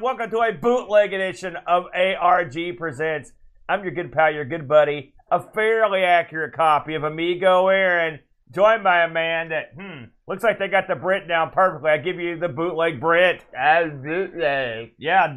[0.00, 3.32] and welcome to a bootleg edition of ARG Presents.
[3.68, 8.20] I'm your good pal, your good buddy, a fairly accurate copy of Amigo Aaron,
[8.50, 11.90] joined by a man that, hmm, looks like they got the Brit down perfectly.
[11.90, 13.44] I give you the bootleg Brit.
[13.54, 14.92] As bootleg.
[14.96, 15.34] Yeah.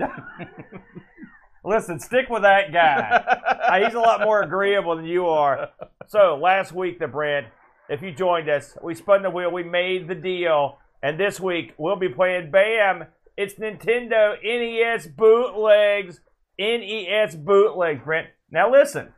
[1.65, 2.99] Listen, stick with that guy.
[3.67, 5.71] Uh, he's a lot more agreeable than you are.
[6.07, 7.47] So last week, the Brit,
[7.89, 11.73] if you joined us, we spun the wheel, we made the deal, and this week
[11.77, 16.21] we'll be playing BAM it's Nintendo NES bootlegs.
[16.59, 18.27] NES bootlegs, Brent.
[18.51, 19.13] Now listen,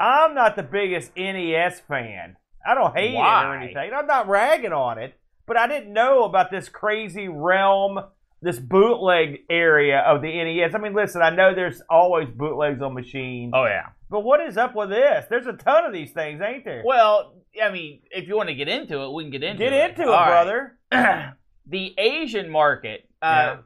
[0.00, 2.36] I'm not the biggest NES fan.
[2.66, 3.42] I don't hate Why?
[3.42, 3.90] it or anything.
[3.94, 5.14] I'm not ragging on it,
[5.46, 7.98] but I didn't know about this crazy realm,
[8.42, 10.74] this bootleg area of the NES.
[10.74, 13.86] I mean, listen, I know there's always bootlegs on machines, Oh yeah.
[14.10, 15.26] but what is up with this?
[15.30, 16.82] There's a ton of these things, ain't there?
[16.84, 19.72] Well, I mean, if you want to get into it, we can get into Get
[19.72, 19.76] it.
[19.76, 20.76] Get into it, All right.
[20.90, 21.34] brother.
[21.66, 23.58] the Asian market, Yeah.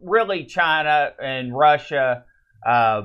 [0.00, 2.24] really China and Russia,
[2.66, 3.02] uh,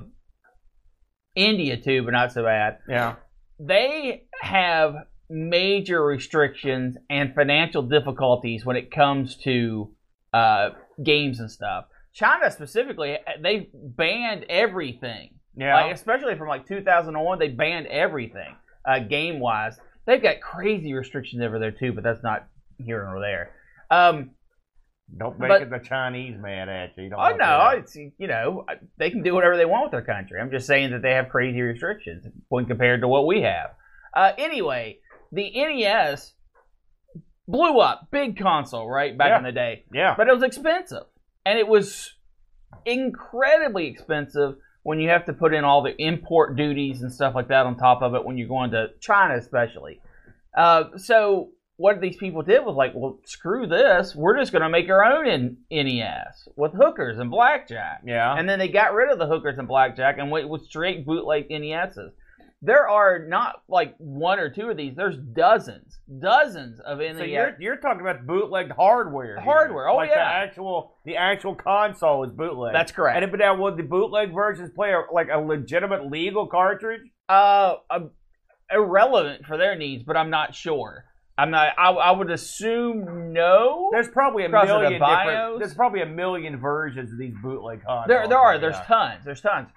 [1.35, 2.79] India too, but not so bad.
[2.87, 3.15] Yeah.
[3.59, 4.95] They have
[5.29, 9.93] major restrictions and financial difficulties when it comes to
[10.33, 10.69] uh,
[11.03, 11.85] games and stuff.
[12.13, 15.35] China specifically, they banned everything.
[15.55, 15.75] Yeah.
[15.75, 19.77] Like, especially from like 2001, they banned everything uh, game wise.
[20.05, 22.47] They've got crazy restrictions over there too, but that's not
[22.77, 23.51] here or there.
[23.89, 24.31] Um,
[25.17, 27.05] Don't make but- it the Chinese mad at you.
[27.05, 28.65] You oh no, it's you know
[28.97, 30.39] they can do whatever they want with their country.
[30.39, 33.71] I'm just saying that they have crazy restrictions when compared to what we have.
[34.15, 34.99] Uh, anyway,
[35.31, 36.33] the NES
[37.47, 39.37] blew up, big console, right back Yeah.
[39.39, 40.13] in the day, Yeah.
[40.17, 41.03] but it was expensive,
[41.45, 42.15] and it was
[42.85, 47.49] incredibly expensive when you have to put in all the import duties and stuff like
[47.49, 49.99] that on top of it when you're going to China, especially.
[50.57, 51.49] Uh, so
[51.81, 54.15] what these people did was like, well, screw this.
[54.15, 58.01] We're just going to make our own in NES with hookers and blackjack.
[58.05, 58.35] Yeah.
[58.37, 61.49] And then they got rid of the hookers and blackjack and went with straight bootleg
[61.49, 62.11] NESs.
[62.61, 64.95] There are not like one or two of these.
[64.95, 67.17] There's dozens, dozens of NES.
[67.17, 69.37] So you're you're talking about bootleg hardware.
[69.37, 69.39] here.
[69.43, 70.17] Hardware, oh, like yeah.
[70.17, 72.73] The actual the actual console is bootleg.
[72.73, 73.19] That's correct.
[73.19, 77.01] And but now would the bootleg versions play a, like a legitimate legal cartridge?
[77.31, 77.99] uh, uh,
[78.71, 81.05] irrelevant for their needs, but I'm not sure.
[81.41, 81.73] I'm not.
[81.77, 83.89] I, I would assume no.
[83.91, 85.59] There's probably a Because of the million different.
[85.59, 88.05] There's probably a million versions of these bootleg consoles.
[88.07, 88.53] There, there are.
[88.55, 88.59] yeah.
[88.61, 89.25] There's tons.
[89.25, 89.69] There's tons.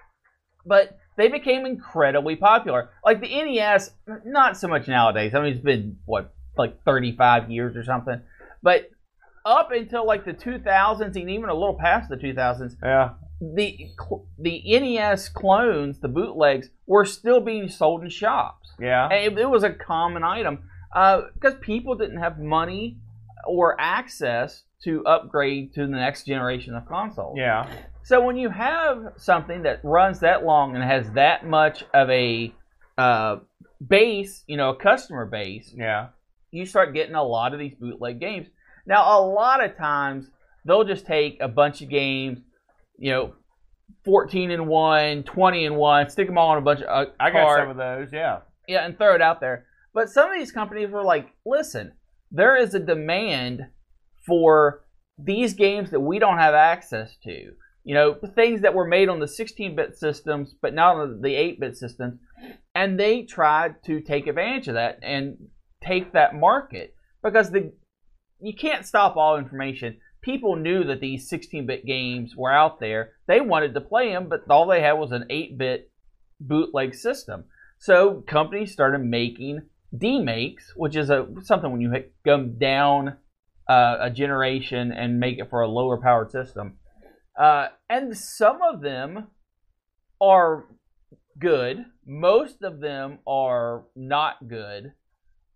[0.67, 2.91] But they became incredibly popular.
[3.05, 3.91] Like the NES,
[4.25, 5.35] not so much nowadays.
[5.35, 8.21] I mean, it's been what, like 35 years or something.
[8.63, 8.91] But
[9.47, 13.11] up until like the 2000s, and even a little past the 2000s, Yeah.
[13.41, 18.73] the cl- the NES clones, the bootlegs, were still being sold in shops.
[18.81, 19.07] Yeah.
[19.09, 20.61] And it, it was a common item
[20.95, 22.99] because people didn't have money
[23.47, 27.37] or access to upgrade to the next generation of consoles.
[27.39, 27.69] Yeah.
[28.03, 32.55] So when you have something that runs that long and has that much of a
[32.99, 33.37] uh,
[33.87, 36.09] base, you know, a customer base, Yeah.
[36.51, 38.47] you start getting a lot of these bootleg games.
[38.87, 40.31] Now, a lot of times
[40.67, 42.41] they'll just take a bunch of games,
[42.99, 43.35] you know,
[44.05, 47.31] 14 and 1, 20 and 1, stick them all on a bunch of uh, I
[47.31, 48.13] got card- some of those.
[48.13, 48.41] Yeah.
[48.69, 49.67] yeah, and throw it out there.
[49.95, 51.93] But some of these companies were like, listen,
[52.31, 53.63] there is a demand
[54.27, 54.85] for
[55.17, 57.53] these games that we don't have access to.
[57.85, 61.35] You know, things that were made on the 16 bit systems, but not on the
[61.35, 62.19] 8 bit systems.
[62.75, 65.37] And they tried to take advantage of that and
[65.83, 67.73] take that market because the
[68.41, 69.99] you can't stop all information.
[70.21, 73.13] People knew that these 16 bit games were out there.
[73.27, 75.91] They wanted to play them, but all they had was an 8 bit
[76.41, 77.45] bootleg system.
[77.79, 79.63] So companies started making
[79.97, 83.17] demakes, which is a something when you hit- go down
[83.69, 86.79] uh, a generation and make it for a lower powered system.
[87.39, 89.29] Uh, and some of them
[90.21, 90.65] are
[91.39, 91.85] good.
[92.07, 94.93] Most of them are not good.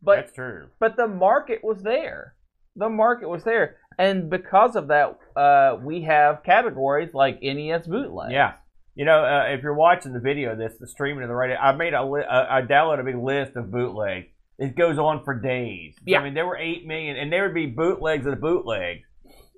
[0.03, 0.69] But That's true.
[0.79, 2.35] but the market was there.
[2.77, 8.31] The market was there, and because of that, uh, we have categories like NES bootleg.
[8.31, 8.53] Yeah.
[8.99, 11.57] You know, uh, if you're watching the video of this, the streaming of the radio,
[11.57, 14.31] I made a li- uh, I downloaded a big list of bootleg.
[14.59, 15.95] It goes on for days.
[16.05, 16.19] Yeah.
[16.19, 19.05] I mean, there were eight million, and there would be bootlegs of the bootlegs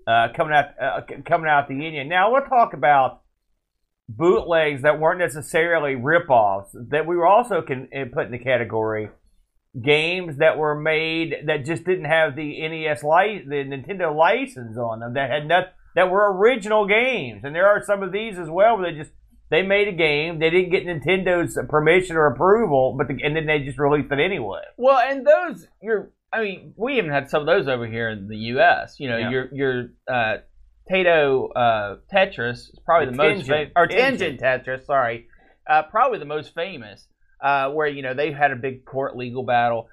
[0.07, 2.07] uh, coming out uh, coming out the union.
[2.07, 3.23] Now we'll talk about
[4.11, 9.09] bootlegs that weren't necessarily ripoffs that we were also can uh, put in the category
[9.83, 15.01] games that were made that just didn't have the NES li- the Nintendo license on
[15.01, 18.51] them that had not that were original games and there are some of these as
[18.51, 19.13] well where they just
[19.50, 23.47] they made a game they didn't get Nintendo's permission or approval but the, and then
[23.47, 26.11] they just released it anyway Well, and those you're.
[26.32, 29.00] I mean, we even had some of those over here in the U.S.
[29.00, 29.31] You know, Yeah.
[29.31, 30.37] your your uh,
[30.88, 33.67] Tato uh, Tetris is probably the, The most Tengen.
[33.67, 34.41] fa- or Tengen.
[34.41, 34.87] Tetris.
[34.87, 35.26] Sorry,
[35.69, 37.08] uh, probably the most famous.
[37.43, 39.88] Uh, where you know they had a big court legal battle.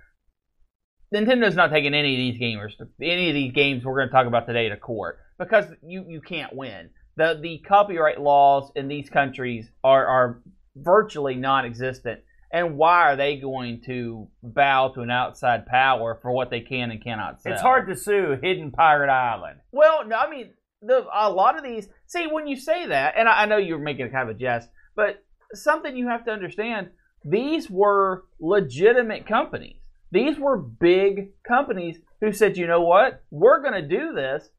[1.13, 4.12] Nintendo's not taking any of these gamers, to, any of these games we're going to
[4.13, 6.89] talk about today to court because you you can't win.
[7.18, 10.42] The The copyright laws in these countries are are
[10.75, 12.22] virtually non-existent.
[12.50, 16.92] And why are they going to bow to an outside power for what they can
[16.92, 17.52] and cannot sell?
[17.52, 19.60] It's hard to sue Hidden Pirate Island.
[19.74, 21.90] Well, no, I mean, the, a lot of these.
[22.06, 24.69] See, when you say that, and I, I know you're making kind of a jest,
[24.96, 25.24] but
[25.54, 26.92] something you have to understand:
[27.25, 29.81] these were legitimate companies.
[30.12, 33.24] These were big companies who said, "You know what?
[33.30, 34.50] We're going to do this.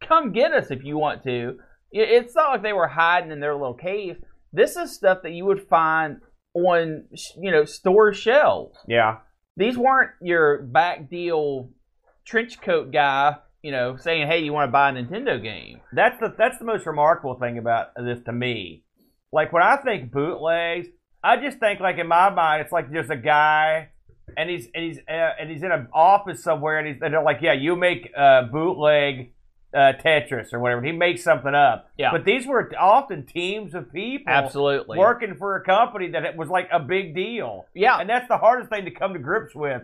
[0.00, 1.58] Come get us if you want to."
[1.92, 4.22] It- It's not like they were hiding in their little cave.
[4.52, 6.20] This is stuff that you would find
[6.54, 7.04] on,
[7.40, 9.18] you know, store shelves Yeah.
[9.56, 11.70] these weren't your back deal
[12.24, 16.18] trench coat guy, you know, saying, "Hey, you want to buy a Nintendo game?" That's
[16.20, 18.84] the that's the most remarkable thing about this to me.
[19.32, 20.88] Like when I think bootlegs,
[21.24, 23.88] I just think like in my mind, it's like there's a guy,
[24.36, 27.22] and he's and he's uh, and he's in an office somewhere, and he's and they're
[27.22, 29.32] like, yeah, you make uh, bootleg
[29.74, 30.82] uh, Tetris or whatever.
[30.82, 31.90] He makes something up.
[31.96, 32.12] Yeah.
[32.12, 34.98] But these were often teams of people Absolutely.
[34.98, 37.66] working for a company that it was like a big deal.
[37.74, 37.98] Yeah.
[37.98, 39.82] And that's the hardest thing to come to grips with.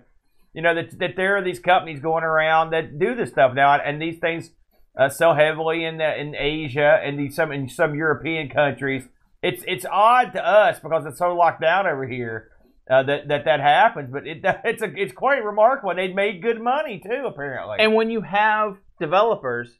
[0.54, 3.72] You know, that, that there are these companies going around that do this stuff now,
[3.74, 4.50] and these things
[4.98, 9.04] uh, sell heavily in the, in Asia and these some in some European countries.
[9.42, 12.50] It's it's odd to us because it's so locked down over here
[12.90, 15.90] uh, that, that that happens, but it it's a it's quite remarkable.
[15.90, 17.76] And they made good money too, apparently.
[17.78, 19.78] And when you have developers,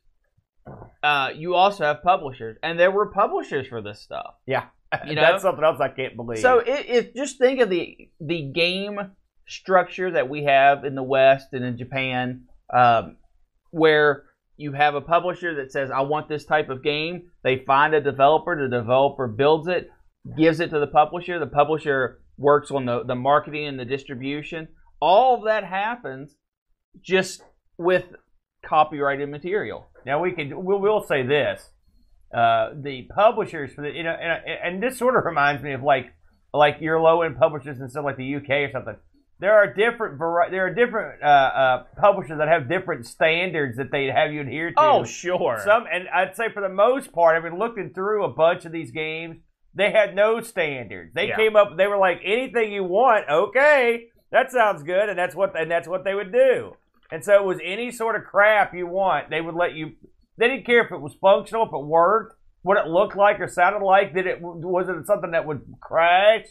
[1.03, 4.35] uh, you also have publishers, and there were publishers for this stuff.
[4.47, 4.67] yeah,
[5.07, 5.23] you know?
[5.23, 6.41] that's something else I can't believe.
[6.41, 8.99] So if, just think of the the game
[9.47, 13.17] structure that we have in the West and in Japan, um,
[13.71, 14.25] where
[14.57, 18.01] you have a publisher that says, "I want this type of game." They find a
[18.01, 18.57] developer.
[18.61, 19.91] The developer builds it,
[20.37, 21.39] gives it to the publisher.
[21.39, 24.69] The publisher works on the the marketing and the distribution.
[25.01, 26.37] All of that happens
[27.01, 27.43] just
[27.77, 28.05] with
[28.65, 29.89] copyrighted material.
[30.07, 31.71] Now we can we'll, we'll say this:
[32.35, 35.83] uh, the publishers for the you know, and, and this sort of reminds me of
[35.83, 36.07] like
[36.53, 38.97] like your low end publishers and stuff like the UK or something.
[39.41, 43.93] There are different vari- there are different uh, uh, publishers that have different standards that
[43.93, 44.75] they have you adhere to.
[44.79, 45.61] Oh, sure.
[45.65, 48.73] some and I'd say for the most part, I've been looking through a bunch of
[48.73, 49.37] these games.
[49.75, 51.13] They had no standards.
[51.15, 51.37] They Yeah.
[51.37, 51.77] came up.
[51.77, 53.29] They were like anything you want.
[53.31, 56.73] Okay, that sounds good, and that's what and that's what they would do.
[57.11, 59.93] And so it was any sort of crap you want, they would let you.
[60.37, 63.49] They didn't care if it was functional, if it worked, what it looked like or
[63.49, 64.15] sounded like.
[64.15, 66.45] Did it was it something that would crash?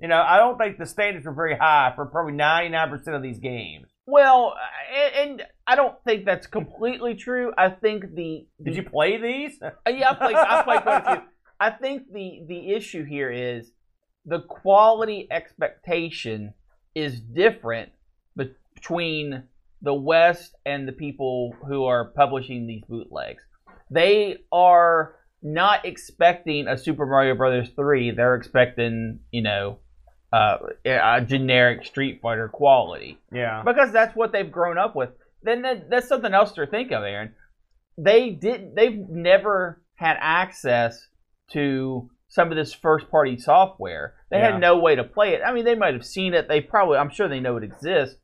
[0.00, 3.14] You know, I don't think the standards were very high for probably ninety nine percent
[3.14, 3.86] of these games.
[4.06, 4.54] well,
[4.92, 7.52] and, and I don't think that's completely true.
[7.56, 9.62] I think the, the Did you play these?
[9.62, 10.36] Uh, yeah, I played.
[10.36, 11.22] I played quite a few.
[11.60, 13.70] I think the the issue here is
[14.26, 16.54] the quality expectation
[16.94, 17.92] is different
[18.74, 19.44] between
[19.82, 23.42] the West and the people who are publishing these bootlegs.
[23.90, 28.10] They are not expecting a Super Mario Brothers three.
[28.12, 29.78] They're expecting, you know,
[30.32, 33.62] uh, a generic Street Fighter quality Yeah.
[33.66, 35.10] because that's what they've grown up with.
[35.42, 37.34] Then that, that's something else to think of, Aaron.
[37.98, 38.74] They did.
[38.74, 41.06] They've never had access
[41.50, 44.14] to some of this first party software.
[44.30, 44.52] They Yeah.
[44.52, 45.42] had no way to play it.
[45.44, 46.48] I mean, they might have seen it.
[46.48, 48.16] They probably, I'm sure they know it exists,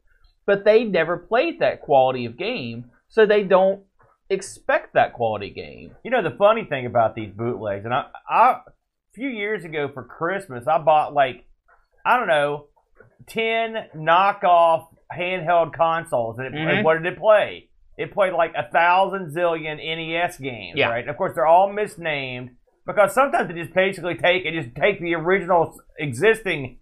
[0.49, 3.83] but they never played that quality of game, so they don't
[4.31, 5.95] expect that quality game.
[6.03, 8.61] You know the funny thing about these bootlegs, and I, I a
[9.15, 11.45] few years ago for Christmas, I bought like
[12.05, 12.69] I don't know
[13.27, 16.83] ten knockoff handheld consoles, and it, Mhm.
[16.83, 17.69] what did it play?
[17.99, 20.89] It played like a thousand zillion NES games, Yeah.
[20.89, 21.07] right?
[21.07, 22.53] Of course, they're all misnamed
[22.87, 26.78] because sometimes they just basically take and just take the original existing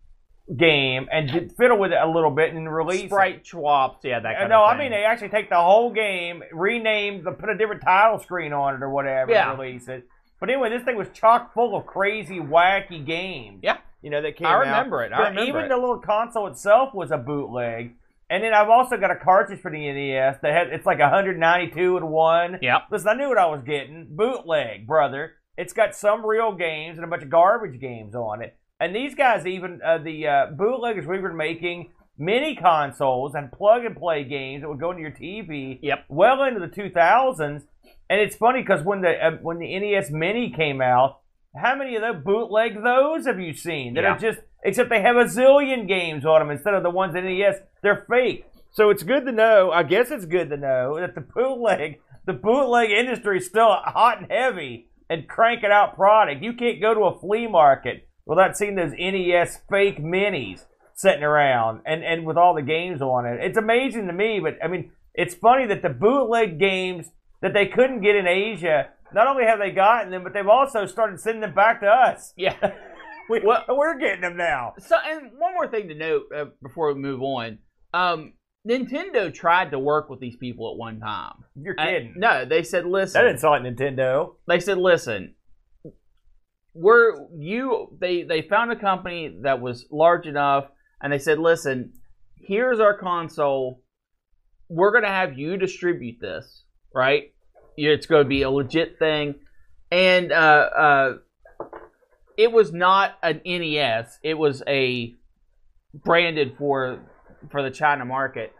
[0.55, 3.09] game and fiddle with it a little bit and release it.
[3.09, 6.43] Sprite swaps, yeah, that kind no, of I mean they actually take the whole game,
[6.53, 9.50] rename, the, put a different title screen on it or whatever, Yeah.
[9.50, 10.07] and release it.
[10.38, 13.61] But anyway, this thing was chock full of crazy, wacky games.
[13.62, 13.79] Yeah.
[14.03, 14.61] you know that came I out.
[14.61, 15.12] remember it.
[15.12, 15.69] I But remember even it.
[15.71, 17.95] the little console itself was a bootleg.
[18.29, 21.97] And then I've also got a cartridge for the NES that has it's like 192
[21.97, 22.59] and one.
[22.61, 22.81] Yeah.
[22.91, 24.09] Listen, I knew what I was getting.
[24.11, 25.35] Bootleg, brother.
[25.57, 28.57] It's got some real games and a bunch of garbage games on it.
[28.78, 33.85] And these guys, even uh, the uh, bootleggers, we were making mini consoles and plug
[33.85, 35.78] and play games that would go into your TV.
[35.83, 36.04] Yep.
[36.09, 37.62] Well into the 2000s,
[38.11, 41.21] and it's funny because when the uh, when the NES Mini came out,
[41.56, 44.14] how many of those bootleg those have you seen that Yeah.
[44.14, 47.25] are just except they have a zillion games on them instead of the ones in
[47.25, 47.56] NES?
[47.83, 48.45] They're fake.
[48.73, 49.71] So it's good to know.
[49.73, 54.18] I guess it's good to know that the bootleg the bootleg industry is still hot
[54.21, 56.42] and heavy and cranking out product.
[56.42, 60.64] You can't go to a flea market without seeing those NES fake minis
[60.95, 63.38] sitting around and, and with all the games on it.
[63.42, 67.06] It's amazing to me, but I mean, it's funny that the bootleg games
[67.42, 70.87] that they couldn't get in Asia, not only have they gotten them, but they've also
[70.87, 72.33] started sending them back to us.
[72.37, 72.56] Yeah.
[73.28, 74.75] We, Well- we're getting them now.
[74.78, 77.59] So, and one more thing to note uh, before we move on.
[77.92, 78.35] Um,
[78.68, 81.35] Nintendo tried to work with these people at one time.
[81.61, 82.14] You're Uh, kidding.
[82.16, 83.25] no, they said, that listen.
[83.25, 84.35] didn't sound like Nintendo.
[84.47, 85.35] they said, listen,
[86.76, 87.97] we're you.
[87.99, 90.66] They they found a company that was large enough,
[91.00, 91.92] and they said, listen,
[92.37, 93.83] here's our console.
[94.68, 96.64] We're gonna have you distribute this,
[96.95, 97.33] right?
[97.76, 99.35] It's going to be a legit thing,
[99.90, 101.14] and uh, uh,
[102.37, 104.18] it was not an NES.
[104.23, 105.14] It was a
[105.95, 107.00] branded for
[107.50, 108.52] for the China market,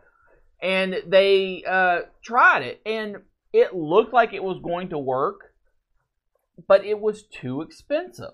[0.61, 3.17] and they uh, tried it, and
[3.53, 5.55] it looked like it was going to work,
[6.69, 8.33] but it was too expensive.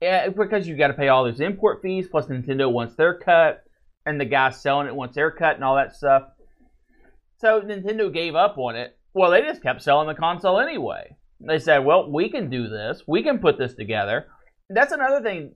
[0.00, 3.64] Yeah, because you got to pay all those import fees, plus Nintendo wants their cut,
[4.06, 6.22] and the guy selling it wants their cut, and all that stuff.
[7.36, 8.96] So Nintendo gave up on it.
[9.12, 11.16] Well, they just kept selling the console anyway.
[11.40, 13.02] They said, "Well, we can do this.
[13.06, 14.26] We can put this together."
[14.68, 15.54] That's another thing.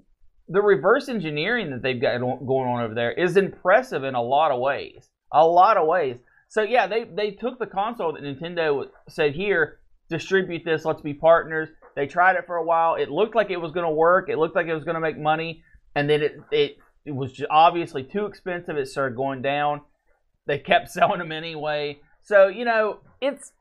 [0.48, 4.50] The reverse engineering that they've got going on over there is impressive in a lot
[4.50, 5.08] of ways.
[5.32, 6.18] A lot of ways.
[6.48, 9.80] So yeah, they they took the console that Nintendo said, "Here,
[10.10, 10.84] distribute this.
[10.84, 12.96] Let's be partners." They tried it for a while.
[12.96, 14.28] It looked like it was going to work.
[14.28, 15.62] It looked like it was going to make money,
[15.94, 18.76] and then it it it was obviously too expensive.
[18.76, 19.82] It started going down.
[20.46, 21.98] They kept selling them anyway.
[22.22, 23.52] So you know, it's.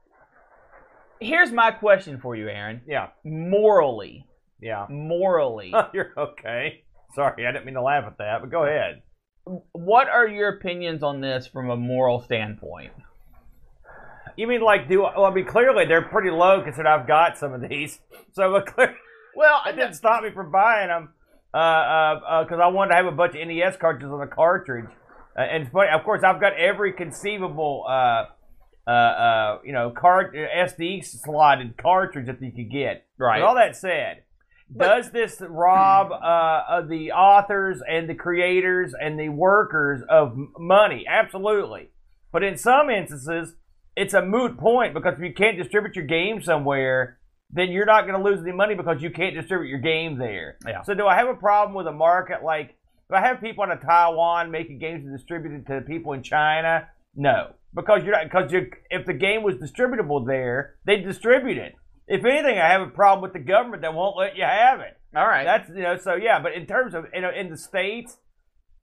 [1.19, 2.81] Here's my question for you, Aaron.
[2.85, 4.25] Yeah, Morally,
[4.59, 4.87] yeah.
[4.89, 6.83] morally, You're okay.
[7.15, 9.03] Sorry, I didn't mean to laugh at that, but go ahead.
[9.71, 12.91] what are your opinions on this from a moral standpoint?
[14.35, 15.01] You mean like do?
[15.01, 17.99] Well, I mean clearly they're pretty low considering I've got some of these,
[18.33, 18.95] so but clear,
[19.35, 21.13] Well, it didn't stop me from buying them
[21.51, 24.27] because uh, uh 'cause I wanted to have a bunch of NES cartridges on the
[24.27, 24.89] cartridge.
[25.37, 28.25] Uh, and funny, of course, I've got every conceivable, uh,
[28.87, 33.05] uh, uh, you know, card SD slotted cartridge that you could get.
[33.17, 33.39] Right.
[33.39, 34.23] With all that said,
[34.75, 41.05] does this rob uh, of the authors and the creators and the workers of money?
[41.07, 41.89] Absolutely.
[42.31, 43.55] But in some instances,
[43.95, 47.19] it's a moot point because if you can't distribute your game somewhere,
[47.51, 50.57] then you're not going to lose any money because you can't distribute your game there.
[50.67, 50.81] Yeah.
[50.81, 52.75] So do I have a problem with a market like?
[53.09, 56.87] Do I have people in Taiwan making games and distributed to people in China?
[57.15, 61.75] No, because you're not because you if the game was distributable there, they distribute it.
[62.07, 64.97] If anything, I have a problem with the government that won't let you have it.
[65.15, 65.43] All right.
[65.43, 66.41] That's you know so yeah.
[66.41, 68.17] But in terms of you know in the states,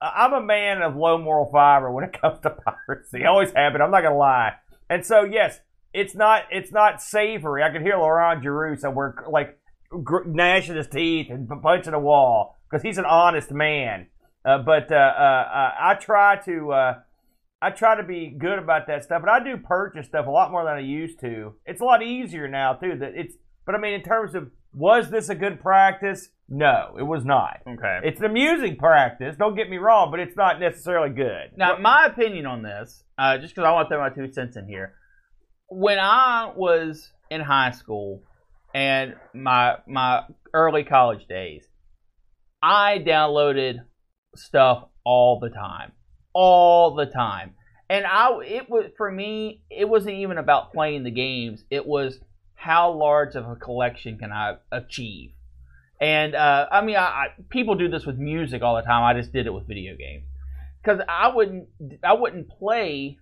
[0.00, 3.24] I'm a man of low moral fiber when it comes to piracy.
[3.24, 3.82] I always have been.
[3.82, 4.52] I'm not gonna lie.
[4.90, 5.60] And so yes,
[5.94, 7.62] it's not it's not savory.
[7.62, 9.58] I can hear Laurent Giroux somewhere like
[10.02, 14.08] gr- gnashing his teeth and punching a wall because he's an honest man.
[14.44, 16.94] Uh, but uh, uh, uh, I try to uh,
[17.62, 20.50] I try to be good about that stuff, and I do purchase stuff a lot
[20.50, 21.54] more than I used to.
[21.64, 22.96] It's a lot easier now too.
[22.98, 26.30] That it's but I mean in terms of was this a good practice?
[26.52, 27.60] No, it was not.
[27.66, 28.00] okay.
[28.02, 29.36] It's an amusing practice.
[29.38, 31.52] Don't get me wrong, but it's not necessarily good.
[31.56, 34.56] Now, my opinion on this, uh, just because I want to throw my two cents
[34.56, 34.94] in here.
[35.68, 38.24] When I was in high school
[38.74, 41.68] and my my early college days,
[42.60, 43.76] I downloaded
[44.34, 45.92] stuff all the time,
[46.34, 47.54] all the time,
[47.88, 49.62] and I it was for me.
[49.70, 51.64] It wasn't even about playing the games.
[51.70, 52.18] It was
[52.56, 55.30] how large of a collection can I achieve.
[56.00, 59.04] And uh, I mean, I, I, people do this with music all the time.
[59.04, 60.24] I just did it with video games
[60.82, 61.68] because I wouldn't
[62.02, 63.18] I wouldn't play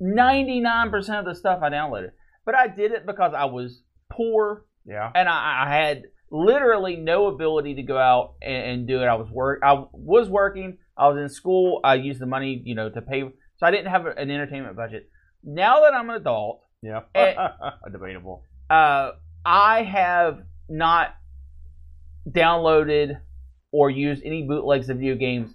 [0.00, 2.10] 99% of the stuff I downloaded.
[2.44, 5.10] But I did it because I was poor Yeah.
[5.14, 9.06] and I, I had literally no ability to go out and, and do it.
[9.06, 12.74] I was work I was working, I was in school, I used the money, you
[12.74, 13.22] know, to pay
[13.58, 15.08] so I didn't have an entertainment budget.
[15.42, 17.00] Now that I'm an adult, Yeah.
[17.14, 17.34] Eh.
[17.92, 18.44] Debatable.
[18.70, 19.12] uh,
[19.44, 21.14] I have not
[22.28, 23.20] downloaded
[23.72, 25.54] or used any bootlegs of video games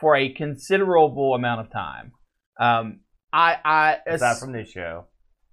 [0.00, 2.12] for a considerable amount of time.
[2.58, 3.00] Um,
[3.32, 5.06] I, I Aside from this show.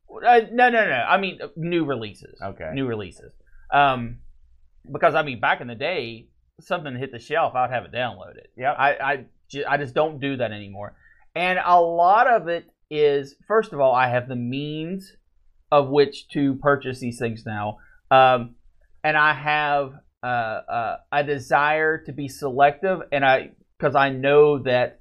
[0.10, 1.06] uh, no, no, no.
[1.08, 2.40] I mean uh, new releases.
[2.42, 2.72] Okay.
[2.74, 3.34] New releases.
[3.72, 4.20] Um,
[4.92, 6.30] because I mean, back in the day,
[6.62, 8.48] something hit the shelf, I'd have it downloaded.
[8.56, 8.72] Yeah.
[8.72, 9.26] I, I,
[9.68, 10.96] I just don't do that anymore.
[11.36, 15.18] And a lot of it is, first of all, I have the means
[15.72, 17.80] of which to purchase these things now.
[18.10, 18.56] Um,
[19.04, 19.94] and I have
[20.26, 25.00] uh, uh, a desire to be selective, and I because I know that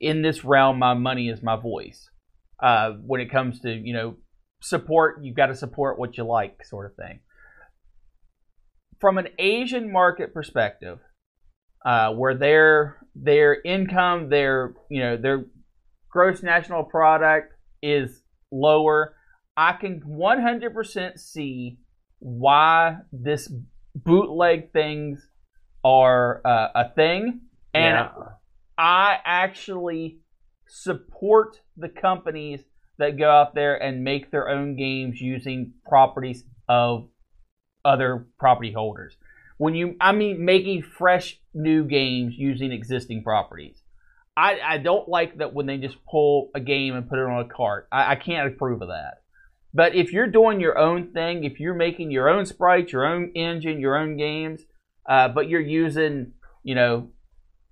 [0.00, 2.08] in this realm, my money is my voice.
[2.60, 4.16] Uh, when it comes to you know
[4.62, 5.22] support.
[5.22, 7.20] You've got to support what you like, sort of thing.
[9.00, 11.00] From an Asian market perspective,
[11.84, 15.46] uh, where their their income, their you know their
[16.08, 17.52] gross national product
[17.82, 19.14] is lower,
[19.56, 21.78] I can 100% see
[22.20, 23.52] why this
[23.94, 25.28] bootleg things
[25.84, 27.40] are uh, a thing,
[27.74, 28.12] and Yeah.
[28.78, 30.20] I actually
[30.66, 32.60] support the companies
[32.98, 37.08] that go out there and make their own games using properties of
[37.84, 39.16] other property holders.
[39.58, 43.82] When you, I mean, making fresh new games using existing properties.
[44.36, 47.44] I, I don't like that when they just pull a game and put it on
[47.44, 47.86] a cart.
[47.92, 49.21] I, I can't approve of that.
[49.74, 53.32] But if you're doing your own thing, if you're making your own sprites, your own
[53.34, 54.62] engine, your own games,
[55.08, 57.10] uh, but you're using, you know,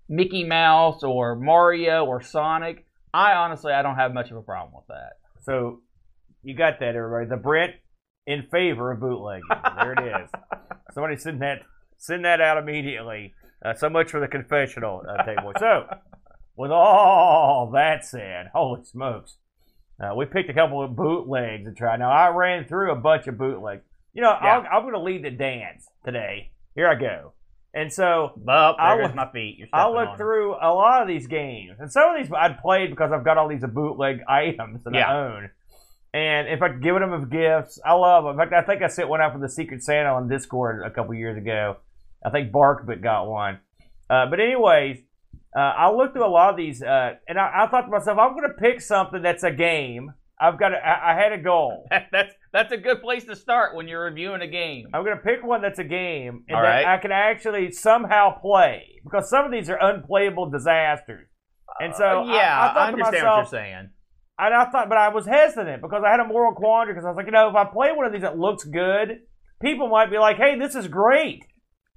[0.09, 4.75] Mickey Mouse or Mario or Sonic, I honestly I don't have much of a problem
[4.75, 5.13] with that.
[5.43, 5.81] So
[6.43, 7.27] you got that, everybody.
[7.27, 7.81] The Brit
[8.27, 9.43] in favor of bootlegging.
[9.77, 10.31] there it is.
[10.93, 11.61] Somebody send that
[11.99, 13.35] send that out immediately.
[13.65, 15.53] Uh, so much for the confessional uh, table.
[15.59, 15.87] So,
[16.57, 19.37] with all that said, holy smokes,
[20.01, 21.97] uh, we picked a couple of bootlegs to try.
[21.97, 23.83] Now I ran through a bunch of bootlegs.
[24.15, 24.59] You know, Yeah.
[24.59, 26.51] I'll, I'm going to lead the dance today.
[26.75, 27.33] Here I go.
[27.73, 28.57] And so there
[28.97, 29.69] look- goes my feet.
[29.73, 32.91] I'll stepping look through a lot of these games, and some of these I'd played
[32.91, 35.09] because I've got all these bootleg items that Yeah.
[35.09, 35.51] I own.
[36.13, 38.33] And in fact, giving them as gifts, I love them.
[38.33, 40.91] In fact, I think I sent one out for the Secret Santa on Discord a
[40.91, 41.77] couple years ago.
[42.27, 43.61] I think Barkbit got one.
[44.09, 44.99] Uh, but anyways,
[45.57, 48.19] uh, I looked through a lot of these, uh, and I, I thought to myself,
[48.19, 50.13] I'm going to pick something that's a game.
[50.41, 51.87] I've got, a, I, I had a goal.
[52.13, 54.87] that's that's a good place to start when you're reviewing a game.
[54.95, 56.87] I'm going to pick one that's a game and All that right.
[56.87, 61.29] I can actually somehow play because some of these are unplayable disasters.
[61.81, 63.91] And so Uh, yeah, I, I, thought to understand myself, what you're saying.
[64.39, 67.09] And I thought, but I was hesitant because I had a moral quandary because I
[67.09, 69.21] was like, you know, if I play one of these that looks good,
[69.61, 71.45] people might be like, hey, this is great.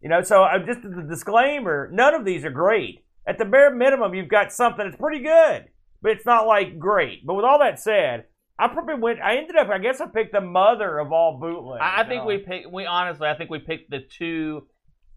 [0.01, 3.02] You know, so I'm just the disclaimer: none of these are great.
[3.25, 5.69] At the bare minimum, you've got something that's pretty good,
[6.01, 7.25] but it's not like great.
[7.25, 8.25] But with all that said,
[8.59, 9.21] I probably went.
[9.21, 9.69] I ended up.
[9.69, 11.81] I guess I picked the mother of all bootlegs.
[11.81, 12.71] I, I think we picked.
[12.71, 14.67] We honestly, I think we picked the two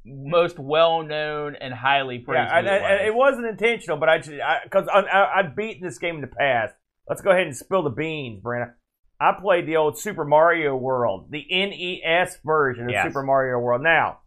[0.05, 2.49] most well-known and highly praised.
[2.51, 4.31] Yeah, it wasn't intentional, but I just
[4.65, 6.75] because I, I, I'd beaten this game in the past.
[7.09, 8.73] Let's go ahead and spill the beans, Brenna.
[9.21, 13.07] I played the old Super Mario World, the NES version of Yes.
[13.07, 13.83] Super Mario World.
[13.83, 14.19] Now,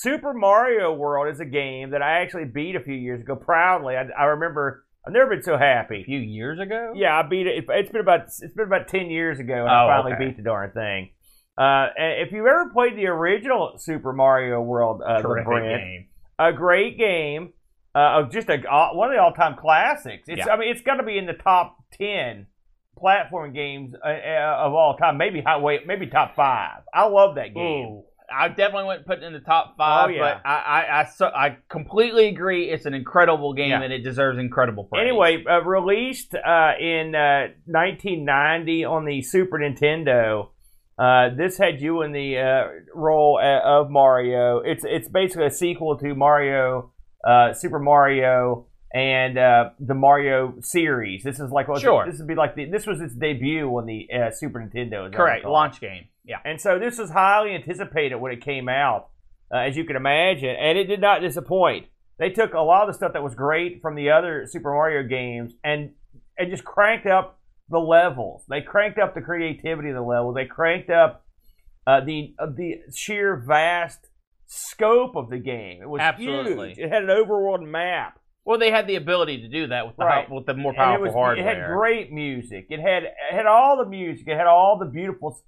[0.00, 3.96] Super Mario World is a game that I actually beat a few years ago proudly.
[3.96, 6.00] I, I remember I've never been so happy.
[6.00, 6.92] a few years ago.
[6.96, 7.58] Yeah, I beat it.
[7.58, 10.24] It- It's been about it's been about ten years ago, and I Oh, finally okay.
[10.26, 11.10] beat the darn thing.
[11.58, 16.06] Uh, if you've ever played the original Super Mario World, uh, the terrific Brent, game.
[16.38, 17.52] a great game,
[17.94, 20.24] uh, of just a uh, one of the all-time classics.
[20.28, 20.52] It's Yeah.
[20.52, 22.46] I mean it's got to be in the top ten
[22.98, 25.18] platform games uh, uh, of all time.
[25.18, 26.82] Maybe highway, maybe top five.
[26.94, 27.86] I love that game.
[27.86, 30.34] Ooh, I definitely wouldn't put it in the top five, Oh, yeah.
[30.42, 32.70] but I, I, I, so, I completely agree.
[32.70, 33.82] It's an incredible game Yeah.
[33.82, 35.02] and it deserves incredible praise.
[35.02, 40.48] Anyway, uh, released uh, in uh, 1990 on the Super Nintendo.
[40.98, 42.64] Uh, this had you in the uh,
[42.94, 44.58] role uh, of Mario.
[44.58, 46.92] It's it's basically a sequel to Mario,
[47.26, 51.22] uh, Super Mario, and uh, the Mario series.
[51.22, 52.06] This is like what Sure.
[52.08, 55.12] This would be like the, this was its debut on the uh, Super Nintendo.
[55.12, 56.06] correct launch game.
[56.24, 59.08] Yeah, And so this was highly anticipated when it came out,
[59.52, 61.86] uh, as you can imagine, and it did not disappoint.
[62.18, 65.02] They took a lot of the stuff that was great from the other Super Mario
[65.08, 65.92] games and
[66.38, 68.44] and just cranked up the levels.
[68.48, 70.34] They cranked up the creativity of the levels.
[70.34, 71.24] They cranked up
[71.86, 74.08] uh, the uh, the sheer vast
[74.46, 75.80] scope of the game.
[75.82, 76.68] It was Absolutely.
[76.68, 76.78] huge.
[76.78, 78.19] It had an overworld map.
[78.44, 80.30] Well, they had the ability to do that with the Right.
[80.30, 81.48] with the more powerful it, was, hardware.
[81.48, 82.66] it had great music.
[82.70, 84.26] It had it had all the music.
[84.28, 85.38] It had all the beautiful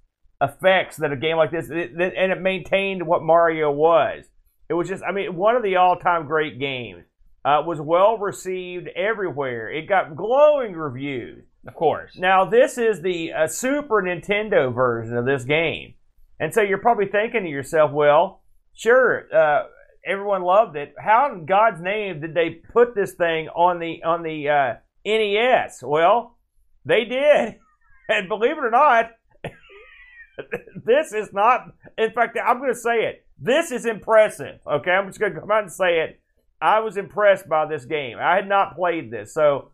[0.41, 4.25] effects that a game like this, it, and it maintained what Mario was.
[4.69, 7.05] It was just, I mean, one of the all-time great games.
[7.45, 9.69] Uh, was well received everywhere.
[9.69, 11.43] It got glowing reviews.
[11.67, 12.15] of course.
[12.17, 15.95] Now, this is the uh, Super Nintendo version of this game.
[16.39, 19.63] And so you're probably thinking to yourself, well, sure, uh,
[20.05, 20.93] everyone loved it.
[20.97, 24.73] How in God's name did they put this thing on the on the uh,
[25.05, 25.83] NES?
[25.83, 26.37] Well,
[26.85, 27.55] they did.
[28.09, 29.11] And believe it or not,
[30.85, 33.25] this is not in fact, I'm going to say it.
[33.39, 34.59] This is impressive.
[34.67, 36.19] Okay, I'm just going to come out and say it.
[36.61, 38.17] I was impressed by this game.
[38.19, 39.33] I had not played this.
[39.33, 39.71] So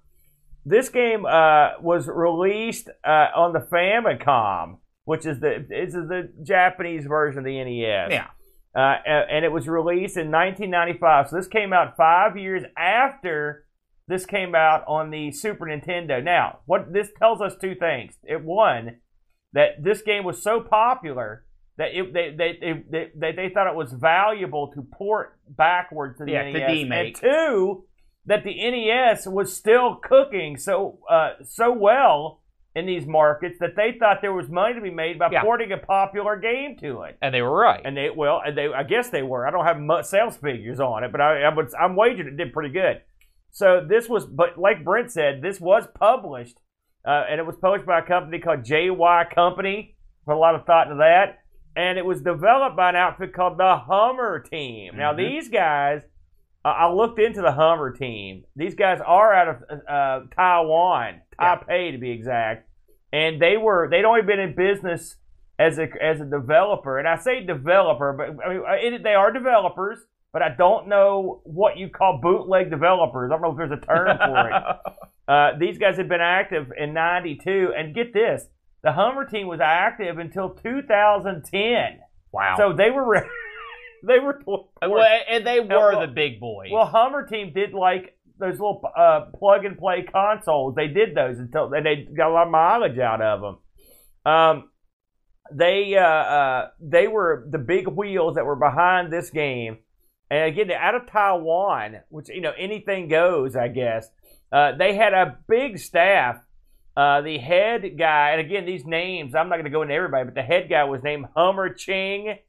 [0.66, 7.06] this game uh, was released uh, on the Famicom, which is the is the Japanese
[7.06, 8.12] version of the NES.
[8.12, 8.28] Yeah.
[8.76, 11.30] Uh, and it was released in 1995.
[11.30, 13.66] So this came out five years after
[14.10, 16.24] this came out on the Super Nintendo.
[16.24, 18.16] Now, what this tells us two things.
[18.24, 18.98] It one,
[19.54, 21.46] that this game was so popular
[21.78, 26.26] that it, they, they, they, they, they thought it was valuable to port backwards to
[26.26, 26.90] the Yeah, NES.
[26.92, 27.86] And two,
[28.26, 32.39] that the NES was still cooking so uh, so well
[32.76, 35.42] in these markets that they thought there was money to be made by Yeah.
[35.42, 37.18] porting a popular game to it.
[37.22, 37.82] And they were right.
[37.84, 39.48] And they well, and they I guess they were.
[39.48, 42.38] I don't have much sales figures on it, but I, I would I'm wagering it
[42.38, 43.02] did pretty good.
[43.52, 46.60] So this was, but like Brent said, this was published,
[47.08, 49.96] uh, and it was published by a company called JY Company.
[50.28, 51.40] Put a lot of thought into that,
[51.76, 54.96] and it was developed by an outfit called the Hummer Team.
[54.96, 55.18] Now Mhm.
[55.18, 56.04] these guys,
[56.64, 58.44] uh, I looked into the Hummer Team.
[58.56, 61.58] These guys are out of uh, Taiwan, Yeah.
[61.58, 62.68] Taipei to be exact,
[63.14, 65.16] and they were they'd only been in business
[65.58, 68.50] as a as a developer, and I say developer, but I
[68.84, 70.00] mean it, they are developers,
[70.32, 73.32] but I don't know what you call bootleg developers.
[73.32, 74.64] I don't know if there's a term for it.
[75.30, 78.48] Uh, these guys had been active in '92, and get this:
[78.82, 82.00] the Hummer team was active until 2010.
[82.32, 82.56] wow.
[82.58, 83.30] So they were re-
[84.08, 84.70] they were well,
[85.30, 86.70] and they were well- the big boys.
[86.72, 90.76] well, Hummer team did like those little uh, plug and play consoles.
[90.76, 94.34] They did those until and they got a lot of mileage out of them.
[94.34, 94.70] Um,
[95.52, 99.80] they uh, uh, they were the big wheels that were behind this game,
[100.30, 104.10] and again, out of Taiwan, which you know anything goes, I guess.
[104.52, 106.38] Uh, they had a big staff.
[106.98, 110.26] Uh, the head guy, and again, these names, I'm not going to go into everybody,
[110.26, 112.40] but the head guy was named Hummer Ching.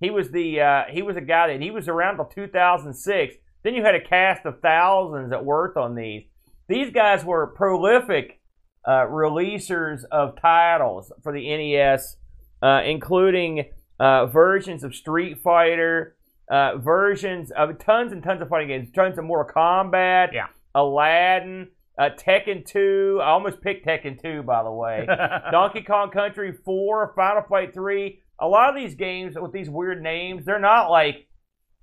[0.00, 3.36] He was the uh, he was a guy that he was around till 2006.
[3.62, 6.24] Then you had a cast of thousands at worked on these.
[6.68, 8.40] These guys were prolific
[8.86, 12.16] uh, releasers of titles for the NES,
[12.62, 13.66] uh, including
[14.00, 16.16] uh, versions of Street Fighter,
[16.50, 20.46] uh, versions of tons and tons of fighting games, tons of Mortal Kombat, Yeah.
[20.74, 23.20] Aladdin, uh, Tekken 2.
[23.22, 25.06] I almost picked Tekken 2, by the way.
[25.52, 28.18] Donkey Kong Country 4, Final Fight 3.
[28.40, 31.28] A lot of these games with these weird names, they're not like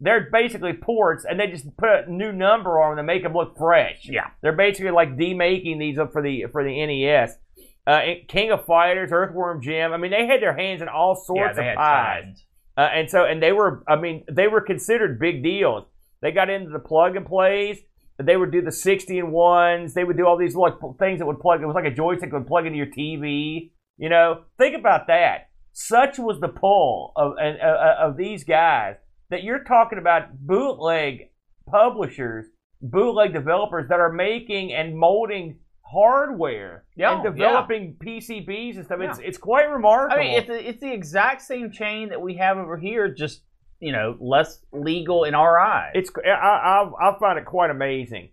[0.02, 3.34] they're basically ports, and they just put a new number on them to make them
[3.34, 4.08] look fresh.
[4.10, 4.30] Yeah.
[4.42, 7.36] they're basically like demaking these up for the for the NES.
[7.86, 9.94] Uh, King of Fighters, Earthworm Jim.
[9.94, 12.44] I mean, they had their hands in all yeah, sorts they of pies.
[12.78, 15.86] Uh, and so, and they were, I mean, they were considered big deals.
[16.22, 17.80] They got into the plug and plays.
[18.22, 19.94] They would do the 60 and ones.
[19.94, 21.62] They would do all these like things that would plug.
[21.62, 23.72] It was like a joystick that would plug into your TV.
[23.98, 25.50] You know, think about that.
[25.74, 28.96] Such was the pull of and, uh, of these guys
[29.30, 31.30] that you're talking about bootleg
[31.70, 32.46] publishers,
[32.82, 39.00] bootleg developers that are making and molding hardware Yeah, and developing PCBs and stuff.
[39.02, 40.22] It's it's quite remarkable.
[40.22, 43.42] I mean, it's the, it's the exact same chain that we have over here, just
[43.80, 45.92] you know, less legal in our eyes.
[45.96, 48.30] It's I I, I find it quite amazing.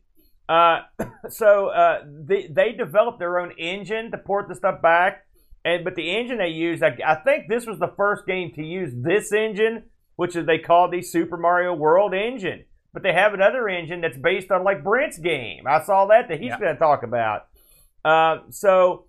[0.48, 0.80] Uh,
[1.28, 5.24] so uh, they they developed their own engine to port the stuff back,
[5.64, 8.62] and but the engine they used, I, I think this was the first game to
[8.62, 9.85] use this engine,
[10.16, 12.64] which is they call the Super Mario World engine.
[12.92, 15.66] But they have another engine that's based on like Brent's game.
[15.66, 16.59] I saw that that he's Yeah.
[16.61, 17.46] going to talk about.
[18.05, 19.05] Uh, so.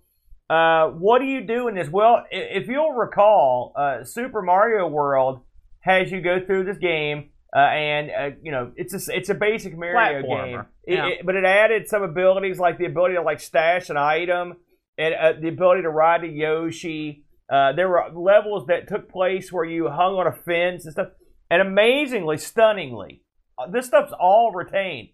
[0.50, 1.90] Uh, what do you do in this?
[1.90, 5.42] Well, if you'll recall, uh, Super Mario World
[5.80, 9.34] has you go through this game, uh, and uh, you know it's a it's a
[9.34, 13.20] basic Mario Platformer, game, It- it- but it added some abilities like the ability to
[13.20, 14.56] like stash an item
[14.96, 17.24] and uh, the ability to ride a Yoshi.
[17.50, 21.08] Uh, there were levels that took place where you hung on a fence and stuff,
[21.50, 23.22] and amazingly, stunningly,
[23.58, 25.08] uh, this stuff's all retained.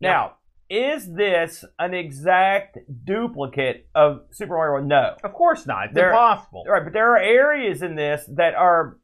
[0.00, 0.10] Yeah.
[0.10, 0.32] Now,
[0.68, 4.86] is this an exact duplicate of Super Mario World?
[4.88, 5.14] No.
[5.22, 5.86] of course not.
[5.86, 6.64] It's There- impossible.
[6.68, 8.98] Right, but there are areas in this that are,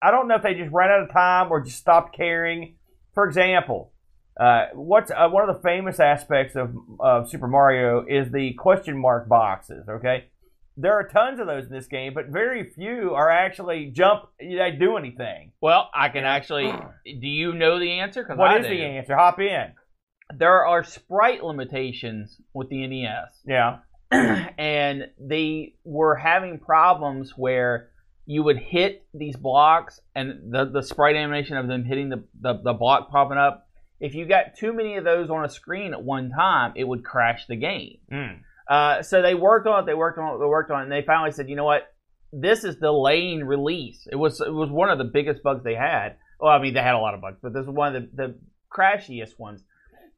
[0.00, 2.76] I don't know if they just ran out of time or just stopped caring.
[3.12, 3.92] For example,
[4.40, 8.98] uh, what's uh, one of the famous aspects of, of Super Mario is the question
[8.98, 9.86] mark boxes.
[9.88, 10.30] Okay,
[10.76, 14.24] there are tons of those in this game, but very few are actually jump.
[14.40, 15.52] They do anything.
[15.60, 16.72] Well, I can actually.
[17.04, 18.24] Do you know the answer?
[18.34, 18.70] What I is do.
[18.70, 19.16] the answer?
[19.16, 19.72] Hop in.
[20.36, 23.40] There are sprite limitations with the NES.
[23.46, 23.78] Yeah.
[24.10, 27.90] and they were having problems where
[28.26, 32.60] you would hit these blocks and the, the sprite animation of them hitting the, the,
[32.62, 33.66] the block popping up
[34.00, 37.04] if you got too many of those on a screen at one time it would
[37.04, 38.38] crash the game Mm.
[38.68, 40.92] Uh, so they worked on it they worked on it they worked on it and
[40.92, 41.94] they finally said you know what
[42.32, 46.16] this is delaying release it was it was one of the biggest bugs they had
[46.40, 48.08] well i mean they had a lot of bugs but this was one of the,
[48.16, 48.34] the
[48.70, 49.62] crashiest ones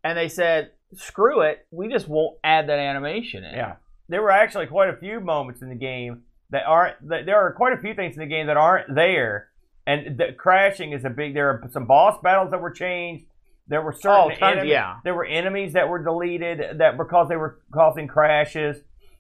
[0.03, 3.77] and they said screw it we just won't add that animation in Yeah.
[4.09, 7.09] There were actually quite a few moments in the game that aren't.
[7.09, 9.49] That there are quite a few things in the game that aren't there,
[9.87, 11.35] and the crashing is a big.
[11.35, 13.27] There are some boss battles that were changed.
[13.69, 14.97] There were certain Oh, tons, enemy- yeah.
[15.05, 18.77] There were enemies that were deleted that because they were causing crashes.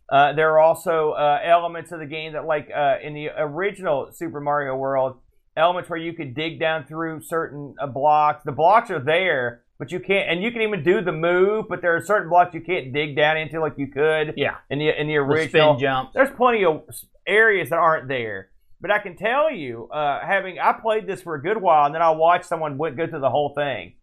[0.09, 4.11] Uh, there are also uh, elements of the game that, like uh, in the original
[4.13, 5.17] Super Mario World,
[5.57, 8.45] elements where you could dig down through certain uh, blocks.
[8.45, 11.65] The blocks are there, but you can't, and you can even do the move.
[11.69, 14.59] But there are certain blocks you can't dig down into like you could Yeah.
[14.71, 15.75] in the in the The original.
[15.75, 16.11] spin jump.
[16.15, 16.85] There's plenty of
[17.27, 18.51] areas that aren't there.
[18.81, 21.95] But I can tell you, uh, having I played this for a good while, and
[21.95, 23.95] then I watched someone go through the whole thing.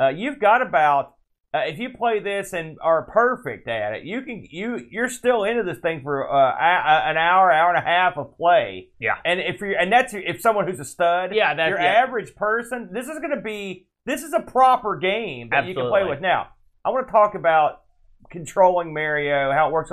[0.00, 1.14] Uh, you've got about
[1.52, 5.42] uh, if you play this and are perfect at it, you can you you're still
[5.44, 8.88] into this thing for uh, a, an hour, hour and a half of play.
[9.00, 9.16] Yeah.
[9.24, 12.04] And if you're and that's if someone who's a stud, Yeah, that's your yeah.
[12.04, 15.88] average person, this is going to be this is a proper game that you can
[15.88, 16.20] play with.
[16.20, 16.48] Now,
[16.84, 17.82] I want to talk about
[18.30, 19.90] controlling Mario, how it works.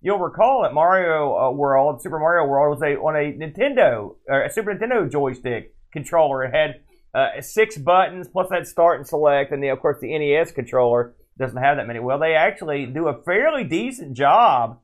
[0.00, 4.42] You'll recall that Mario uh, World, Super Mario World, was a on a Nintendo, or
[4.42, 6.44] a Super Nintendo joystick controller.
[6.44, 6.80] It had
[7.14, 11.14] uh, six buttons plus that start and select, and then of course the NES controller
[11.38, 12.00] doesn't have that many.
[12.00, 14.80] Well, they actually do a fairly decent job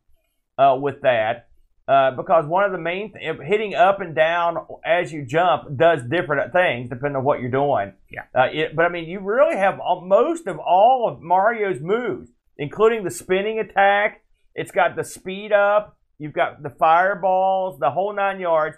[0.58, 1.46] uh, with that.
[1.88, 6.00] Uh, because one of the main th- hitting up and down as you jump does
[6.04, 7.92] different things depending on what you're doing.
[8.08, 8.22] Yeah.
[8.32, 12.30] Uh, it, but I mean, you really have all, most of all of Mario's moves,
[12.56, 14.22] including the spinning attack.
[14.54, 15.98] It's got the speed up.
[16.20, 18.76] You've got the fireballs, the whole nine yards.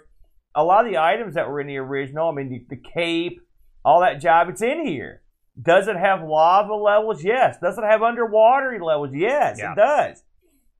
[0.55, 3.41] A lot of the items that were in the original, I mean, the, the cape,
[3.83, 5.21] all that job, it's in here.
[5.61, 7.23] Does it have lava levels?
[7.23, 7.57] Yes.
[7.61, 9.11] Does it have underwater levels?
[9.13, 9.73] Yes, Yeah.
[9.73, 10.23] it does.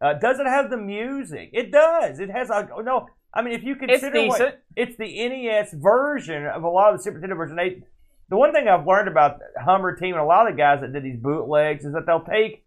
[0.01, 1.49] Uh, does it have the music?
[1.53, 2.19] It does.
[2.19, 3.07] It has a no.
[3.33, 4.55] I mean, if you It's consider what, decent.
[4.75, 7.55] it's the NES version of a lot of the Super Nintendo version.
[7.55, 7.83] They,
[8.29, 10.91] the one thing I've learned about Hummer Team and a lot of the guys that
[10.93, 12.65] did these bootlegs is that they'll take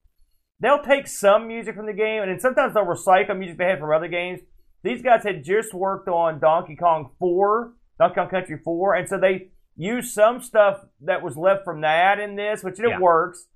[0.60, 3.78] they'll take some music from the game and then sometimes they'll recycle music they had
[3.78, 4.40] from other games.
[4.86, 9.18] These guys had just worked on Donkey Kong 4, Donkey Kong Country 4, and so
[9.18, 13.00] they used some stuff that was left from that in this, which it Yeah.
[13.00, 13.46] works.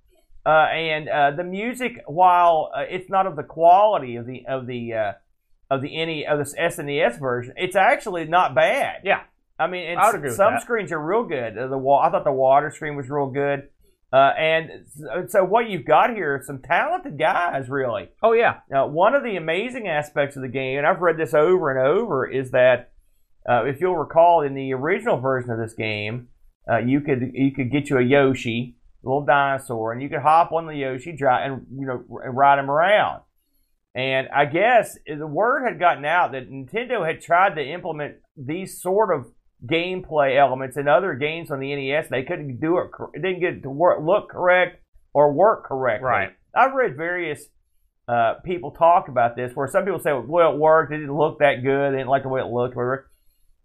[0.44, 4.66] Uh, and uh, the music, while uh, it's not of the quality of the of
[4.66, 5.12] the uh,
[5.70, 9.02] of the any of this SNES version, it's actually not bad.
[9.04, 9.20] Yeah.
[9.58, 11.56] I mean, and I would agree with some screens are real good.
[11.58, 13.68] Uh, The wa- I thought the water screen was real good.
[14.12, 18.08] Uh, and so, so what you've got here are some talented guys, really.
[18.22, 18.60] Oh yeah.
[18.68, 21.78] Now, one of the amazing aspects of the game, and I've read this over and
[21.78, 22.92] over, is that
[23.48, 26.28] uh, if you'll recall, in the original version of this game,
[26.70, 30.20] uh, you could you could get you a Yoshi, a little dinosaur, and you could
[30.20, 33.22] hop on the Yoshi, dry, and you know r- ride him around.
[33.94, 38.80] And I guess the word had gotten out that Nintendo had tried to implement these
[38.80, 39.32] sort of
[39.66, 42.08] gameplay elements in other games on the NES.
[42.08, 42.90] They couldn't do it.
[43.14, 46.06] It didn't get it to work, look correct or work correctly.
[46.06, 46.30] Right.
[46.54, 47.44] I've read various
[48.08, 50.92] uh, people talk about this, where some people say, "Well, it worked.
[50.92, 51.92] It didn't look that good.
[51.92, 53.10] They didn't like the way it looked." Whatever.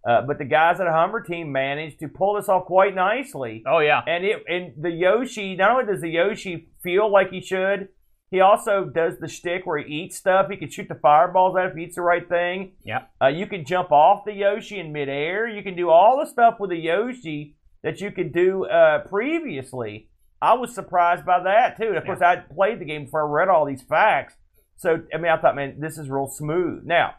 [0.06, 3.64] Uh, but the guys at Hummer Team managed to pull this off quite nicely.
[3.66, 4.02] Oh yeah.
[4.06, 7.88] And it and the Yoshi, not only does the Yoshi feel like he should,
[8.30, 10.48] he also does the shtick where he eats stuff.
[10.50, 12.72] He can shoot the fireballs out if he eats the right thing.
[12.84, 13.10] Yep.
[13.22, 15.48] Uh, you can jump off the Yoshi in midair.
[15.48, 20.08] You can do all the stuff with the Yoshi that you could do uh, previously.
[20.42, 21.88] I was surprised by that too.
[21.88, 24.34] And of course, I played the game before I read all these facts.
[24.76, 26.84] So I mean, I thought, man, this is real smooth.
[26.84, 27.14] Now,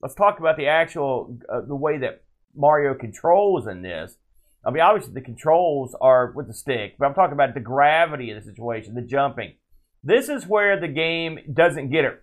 [0.00, 4.16] let's talk about the actual uh, the way that Mario controls in this.
[4.64, 8.30] I mean, obviously the controls are with the stick, but I'm talking about the gravity
[8.30, 9.54] of the situation, the jumping.
[10.02, 12.20] This is where the game doesn't get it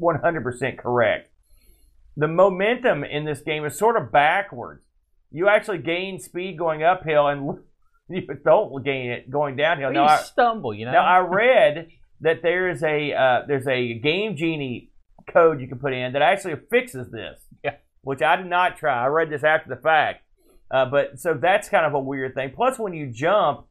[0.00, 1.30] 100% correct.
[2.16, 4.84] The momentum in this game is sort of backwards.
[5.30, 7.58] You actually gain speed going uphill, and
[8.08, 9.88] you don't gain it going downhill.
[9.90, 10.92] you Now, I, stumble, you know.
[10.92, 11.88] now I read
[12.20, 14.90] that there is a uh, there's a Game Genie
[15.30, 17.40] code you can put in that actually fixes this.
[17.62, 17.76] Yeah.
[18.02, 19.04] Which I did not try.
[19.04, 20.22] I read this after the fact.
[20.70, 22.52] Uh, but so that's kind of a weird thing.
[22.54, 23.66] Plus, when you jump,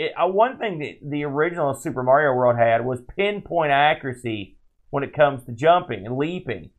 [0.00, 4.56] it, uh, one thing that the original Super Mario World had was pinpoint accuracy
[4.88, 6.70] when it comes to jumping and leaping.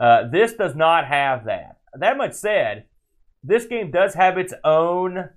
[0.00, 1.78] Uh, this does not have that.
[1.98, 2.84] That much said,
[3.42, 5.30] this game does have its own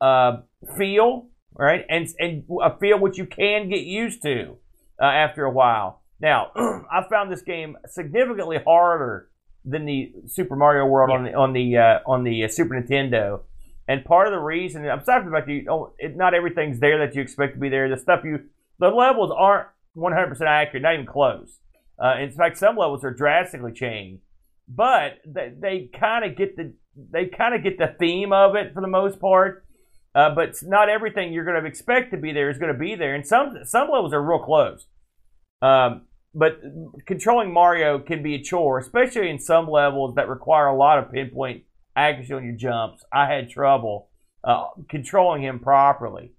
[0.00, 0.42] uh,
[0.76, 1.86] feel, right?
[1.88, 4.58] And and a feel which you can get used to
[5.00, 6.02] uh, after a while.
[6.20, 9.30] Now, I found this game significantly harder
[9.64, 13.40] than the Super Mario World on the on the uh, on the uh, Super Nintendo.
[13.86, 17.14] And part of the reason I'm sorry about you, oh, it, not everything's there that
[17.14, 17.88] you expect to be there.
[17.88, 18.44] The stuff you,
[18.78, 21.58] the levels aren't 100% accurate, not even close.
[22.02, 24.22] Uh, in fact, some levels are drastically changed,
[24.68, 26.74] but they, they kind of get the
[27.10, 29.64] they kind of get the theme of it for the most part.
[30.14, 32.94] Uh, but not everything you're going to expect to be there is going to be
[32.94, 34.86] there, and some some levels are real close.
[35.60, 36.02] Um,
[36.34, 36.60] but
[37.06, 41.12] controlling Mario can be a chore, especially in some levels that require a lot of
[41.12, 41.62] pinpoint
[41.96, 43.04] accuracy on your jumps.
[43.12, 44.08] I had trouble
[44.42, 46.32] uh, controlling him properly.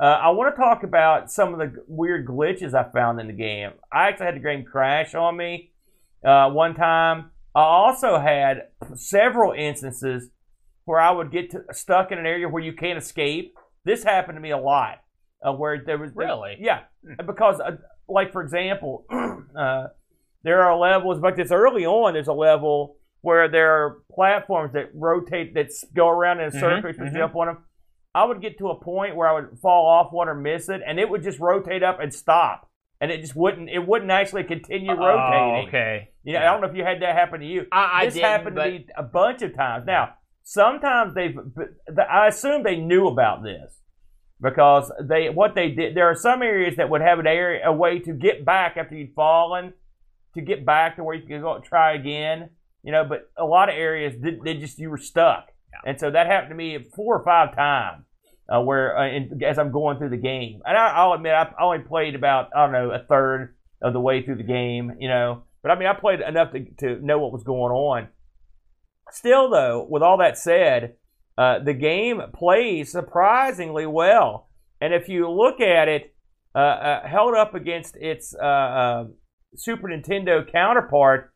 [0.00, 3.32] Uh, I want to talk about some of the weird glitches I found in the
[3.32, 3.70] game.
[3.92, 5.70] I actually had the game crash on me
[6.26, 7.30] uh, one time.
[7.54, 10.30] I also had several instances
[10.84, 13.54] where I would get to, stuck in an area where you can't escape.
[13.84, 14.98] This happened to me a lot.
[15.46, 16.56] Uh, where there was Really?
[16.58, 16.80] yeah,
[17.26, 17.76] because uh,
[18.08, 19.04] like for example,
[19.58, 19.88] uh,
[20.42, 22.14] there are levels, but it's early on.
[22.14, 26.60] There's a level where there are platforms that rotate that go around in a Mhm,
[26.60, 26.90] circle.
[26.90, 27.16] You can mhm.
[27.16, 27.64] jump on them.
[28.14, 30.82] I would get to a point where I would fall off one or miss it,
[30.86, 32.68] and it would just rotate up and stop,
[33.00, 33.70] and it just wouldn't.
[33.70, 35.64] It wouldn't actually continue rotating.
[35.64, 36.10] Oh, okay.
[36.22, 37.66] You know, I don't know if you had that happen to you.
[37.72, 39.86] I, I this happened but to me a bunch of times.
[39.86, 41.36] Now, sometimes they've.
[41.98, 43.80] I assume they knew about this
[44.40, 45.96] because they what they did.
[45.96, 48.94] There are some areas that would have an area a way to get back after
[48.94, 49.72] you'd fallen,
[50.34, 52.50] to get back to where you could go try again.
[52.84, 55.48] You know, but a lot of areas did they just you were stuck,
[55.84, 58.04] and so that happened to me four or five times.
[58.46, 61.50] Uh, where uh, in, as I'm going through the game, and I, I'll admit I
[61.58, 65.08] only played about I don't know a third of the way through the game, you
[65.08, 65.44] know.
[65.62, 68.08] But I mean, I played enough to, to know what was going on.
[69.10, 70.96] Still, though, with all that said,
[71.36, 74.48] uh, the game plays surprisingly well.
[74.80, 76.14] And if you look at it,
[76.54, 79.04] uh, uh, held up against its uh, uh,
[79.56, 81.33] Super Nintendo counterpart,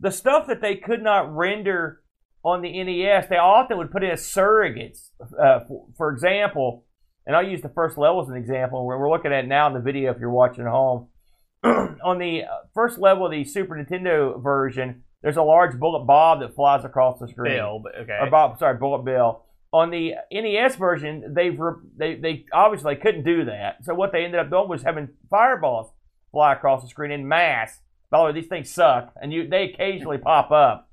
[0.00, 2.02] the stuff that they could not render
[2.44, 5.10] on the NES, they often would put in as surrogates.
[5.20, 6.84] Uh, for, for example,
[7.26, 8.84] and I'll use the first level as an example.
[8.84, 11.08] We're, we're looking at now in the video if you're watching at home.
[11.62, 16.40] on the uh, first level of the Super Nintendo version, there's a large bullet bob
[16.40, 17.56] that flies across the screen.
[17.56, 18.18] Bill, okay.
[18.20, 19.44] Or Bob, sorry, Bullet Bill.
[19.72, 23.84] On the NES version, they've re- they they obviously couldn't do that.
[23.84, 25.92] So what they ended up doing was having fireballs
[26.32, 27.80] fly across the screen in mass.
[28.12, 30.88] Way, these things suck, and you they occasionally pop up,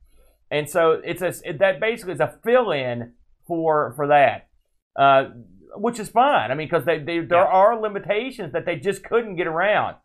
[0.52, 3.14] and so it's a it, that basically is a fill in
[3.48, 4.48] for for that,
[4.96, 5.30] uh,
[5.76, 6.52] which is fine.
[6.52, 7.46] I mean, because they, they there Yeah.
[7.46, 9.96] are limitations that they just couldn't get around.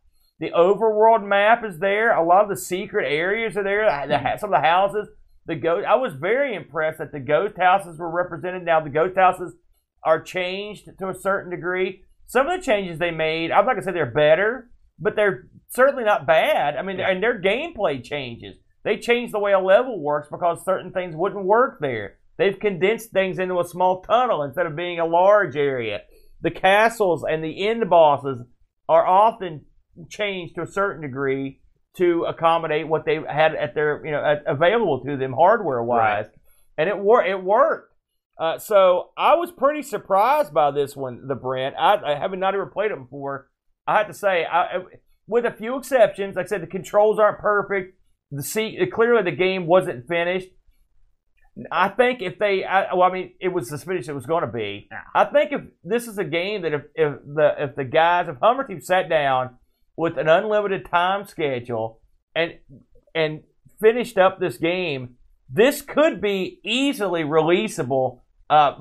[0.41, 2.13] The overworld map is there.
[2.17, 3.85] A lot of the secret areas are there.
[4.07, 5.09] The, the, some of the houses,
[5.45, 5.87] the ghost.
[5.87, 8.65] I was very impressed that the ghost houses were represented.
[8.65, 9.55] Now the ghost houses
[10.03, 12.05] are changed to a certain degree.
[12.27, 16.05] Some of the changes they made, I'm not gonna say they're better, but they're certainly
[16.05, 16.77] not bad.
[16.77, 17.11] I mean, Yeah.
[17.11, 18.57] and their gameplay changes.
[18.85, 22.19] They changed the way a level works because certain things wouldn't work there.
[22.37, 26.01] They've condensed things into a small tunnel instead of being a large area.
[26.41, 28.43] The castles and the end bosses
[28.89, 29.67] are often
[30.09, 31.61] changed to a certain degree
[31.99, 36.27] to accommodate what they had at their you know at, available to them hardware wise,
[36.79, 37.95] and it wor- it worked.
[38.41, 41.77] Uh, so I was pretty surprised by this one, the Brent.
[41.79, 43.51] I, I haven't not ever played it before.
[43.87, 44.79] I have to say, I-
[45.33, 47.99] with a few exceptions, like I said, the controls aren't perfect.
[48.31, 50.49] The see, clearly the game wasn't finished.
[51.71, 54.43] I think if they, I, well, I mean, it was the finish it was going
[54.43, 54.91] to be.
[55.15, 58.37] I think if this is a game that if, if the if the guys, if
[58.43, 59.57] Hummer Team sat down
[59.97, 62.03] with an unlimited time schedule
[62.35, 62.59] and
[63.15, 63.41] and
[63.81, 65.15] finished up this game,
[65.49, 68.75] this could be easily releasable uh,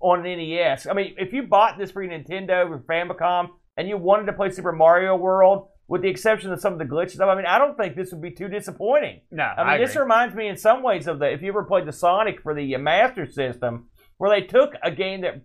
[0.00, 0.86] on NES.
[0.86, 4.34] I mean, if you bought this for your Nintendo or Famicom and you wanted to
[4.34, 7.58] play Super Mario World, with the exception of some of the glitches, I mean, I
[7.58, 9.20] don't think this would be too disappointing.
[9.30, 10.02] no, I mean, this agree.
[10.02, 12.74] reminds me in some ways of the if you ever played the Sonic for the
[12.74, 13.86] uh, Master System,
[14.18, 15.42] where they took a game that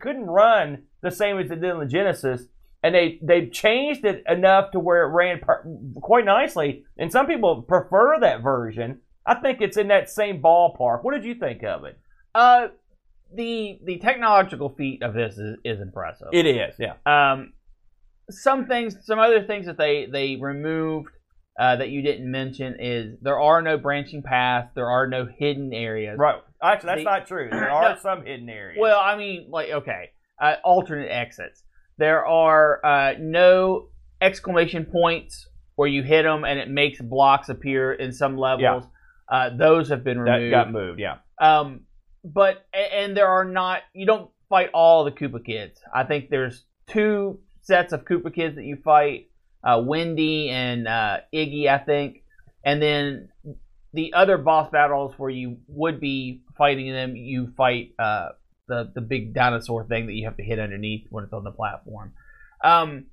[0.00, 2.46] couldn't run the same as it did on the Genesis,
[2.82, 5.64] and they they changed it enough to where it ran per-
[6.00, 6.84] quite nicely.
[6.98, 9.00] And some people prefer that version.
[9.26, 11.02] I think it's in that same ballpark.
[11.02, 11.98] What did you think of it?
[12.34, 12.68] Uh,
[13.32, 16.28] the the technological feat of this is, is impressive.
[16.32, 16.94] It is, yeah.
[17.06, 17.52] um,
[18.30, 21.08] some things, some other things that they they removed
[21.58, 25.72] uh, that you didn't mention is there are no branching paths, there are no hidden
[25.72, 26.18] areas.
[26.18, 26.40] Right.
[26.62, 27.48] Actually, that's The- not true.
[27.50, 27.96] There are No.
[28.00, 28.78] some hidden areas.
[28.80, 30.10] Well, I mean, like okay,
[30.40, 31.62] uh, alternate exits.
[31.98, 33.88] There are uh, no
[34.20, 38.84] exclamation points where you hit them and it makes blocks appear in some levels.
[39.30, 40.50] Uh, those have been that removed.
[40.52, 41.16] got moved, yeah.
[41.40, 41.80] Um,
[42.24, 43.82] but and there are not.
[43.92, 45.80] You don't fight all the Koopa kids.
[45.94, 49.28] I think there's two sets of Koopa kids that you fight.
[49.62, 52.22] Uh, Wendy and uh, Iggy, I think,
[52.64, 53.30] and then
[53.94, 58.30] the other boss battles where you would be fighting them, you fight uh,
[58.68, 61.50] the the big dinosaur thing that you have to hit underneath when it's on the
[61.50, 62.12] platform.
[62.62, 63.06] Um,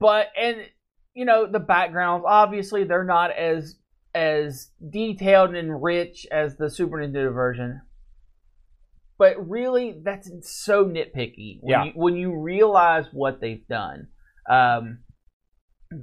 [0.00, 0.56] but and
[1.14, 3.76] you know the backgrounds obviously they're not as
[4.14, 7.82] as detailed and rich as the Super Nintendo version.
[9.18, 11.84] But really, that's so nitpicky when, Yeah.
[11.86, 14.08] you, when you realize what they've done.
[14.48, 15.00] Um,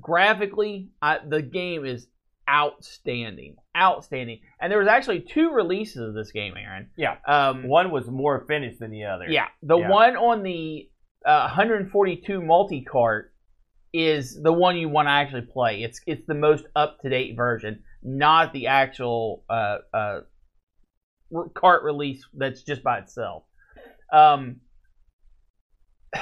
[0.01, 2.07] graphically, I, the game is
[2.49, 4.39] outstanding, outstanding.
[4.59, 6.89] And there was actually two releases of this game, Aaron.
[6.97, 7.15] Yeah.
[7.27, 9.25] Um, One was more finished than the other.
[9.29, 9.89] yeah, the Yeah.
[9.89, 10.89] one on the
[11.25, 13.33] uh, 142 multi cart
[13.93, 15.81] is the one you want to actually play.
[15.81, 20.19] It's it's the most up to date version, not the actual uh, uh,
[21.55, 23.43] cart release that's just by itself.
[24.11, 24.57] Um,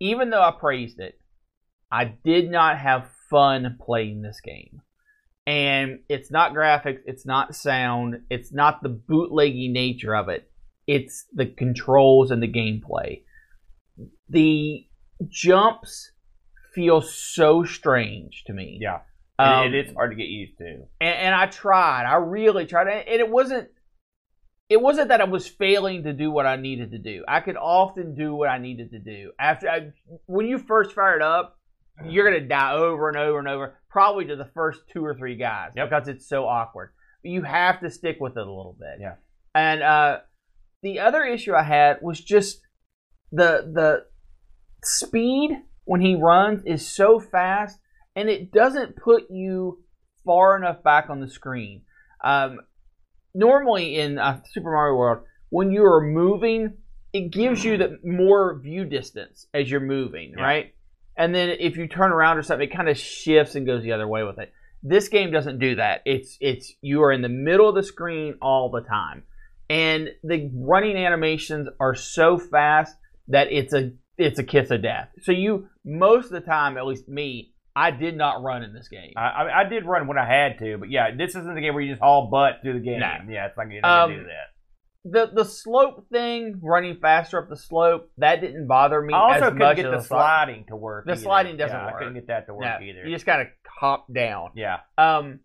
[0.00, 1.20] even though I praised it,
[1.90, 4.82] I did not have fun playing this game.
[5.46, 10.50] And it's not graphics, it's not sound, it's not the bootleggy nature of it.
[10.86, 13.22] It's the controls and the gameplay.
[14.28, 14.86] The
[15.28, 16.12] jumps
[16.74, 18.78] feel so strange to me.
[18.80, 19.00] Yeah.
[19.38, 20.64] Um, it, it is hard to get used to.
[21.00, 22.04] and, and I tried.
[22.04, 23.68] I really tried, and it wasn't.
[24.70, 27.22] It wasn't that I was failing to do what I needed to do.
[27.28, 29.32] I could often do what I needed to do.
[29.38, 29.90] After I,
[30.26, 31.58] when you first fire it up,
[32.04, 35.36] you're gonna die over and over and over, probably to the first two or three
[35.36, 35.90] guys Yep.
[35.90, 36.92] because it's so awkward.
[37.22, 39.00] But you have to stick with it a little bit.
[39.00, 39.14] Yeah.
[39.54, 40.20] And uh,
[40.82, 42.60] the other issue I had was just
[43.32, 44.06] the the
[44.82, 45.50] speed
[45.84, 47.78] when he runs is so fast,
[48.16, 49.82] and it doesn't put you
[50.24, 51.82] far enough back on the screen.
[52.22, 52.60] Um,
[53.34, 56.74] normally in uh, Super Mario World, when you are moving,
[57.12, 60.42] it gives you the more view distance as you're moving, Yeah.
[60.44, 60.74] right?
[61.16, 63.92] And then if you turn around or something, it kind of shifts and goes the
[63.92, 64.52] other way with it.
[64.82, 66.02] This game doesn't do that.
[66.04, 69.22] It's it's you are in the middle of the screen all the time,
[69.70, 72.96] and the running animations are so fast
[73.28, 75.08] that it's a it's a kiss of death.
[75.22, 78.88] So you most of the time, at least me, I did not run in this
[78.88, 79.12] game.
[79.16, 81.74] I, I, I did run when I had to, but yeah, this isn't the game
[81.74, 83.00] where you just haul butt through the game.
[83.00, 83.12] No.
[83.28, 84.46] Yeah, it's not gonna Um, do that.
[85.04, 89.50] the the slope thing, running faster up the slope, that didn't bother me I also
[89.50, 91.04] couldn't get the sliding to work.
[91.06, 91.20] The either.
[91.22, 91.98] sliding doesn't Yeah, I work.
[91.98, 93.04] couldn't get that to work No, either.
[93.06, 93.46] You just gotta
[93.80, 94.50] hop down.
[94.54, 95.40] yeah, Um,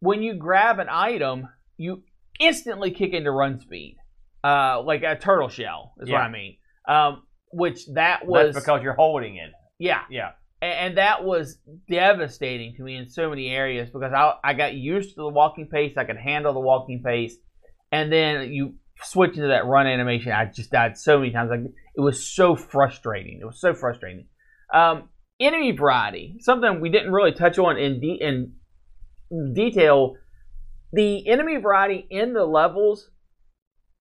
[0.00, 2.02] when you grab an item, you
[2.40, 3.96] instantly kick into run speed,
[4.44, 6.56] uh, like a turtle shell is what I mean.
[6.88, 7.22] Um,
[7.52, 9.50] which that was that's because you're holding it.
[9.78, 14.54] yeah, Yeah, and that was devastating to me in so many areas because I I
[14.54, 17.36] got used to the walking pace, I could handle the walking pace,
[17.92, 20.32] and then you switch into that run animation.
[20.32, 21.50] I just died so many times.
[21.50, 21.60] Like
[21.96, 23.38] it was so frustrating.
[23.40, 24.26] It was so frustrating.
[24.72, 25.08] Um,
[25.40, 28.52] enemy variety, something we didn't really touch on in de- in
[29.54, 30.14] detail.
[30.92, 33.10] The enemy variety in the levels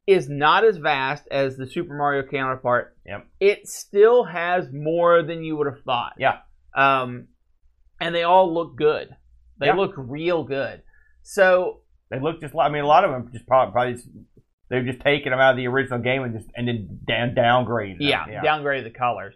[0.07, 2.95] is not as vast as the Super Mario counterpart.
[3.05, 3.27] Yep.
[3.41, 6.13] It still has more than you would have thought.
[6.17, 6.37] Yeah.
[6.77, 7.27] Um,
[7.99, 9.09] and they all look good.
[9.59, 9.73] They Yeah.
[9.73, 10.83] look real good.
[11.23, 12.69] So they look just like.
[12.69, 14.07] I mean, a lot of them just probably, probably just,
[14.69, 17.97] they've just taken them out of the original game and just and then down downgraded.
[17.97, 18.07] them.
[18.07, 19.33] yeah, downgrade the colors.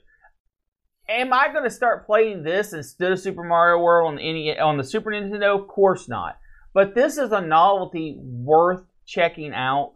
[1.09, 4.77] Am I going to start playing this instead of Super Mario World on any on
[4.77, 5.59] the Super Nintendo?
[5.59, 6.37] Of course not.
[6.73, 9.95] But this is a novelty worth checking out.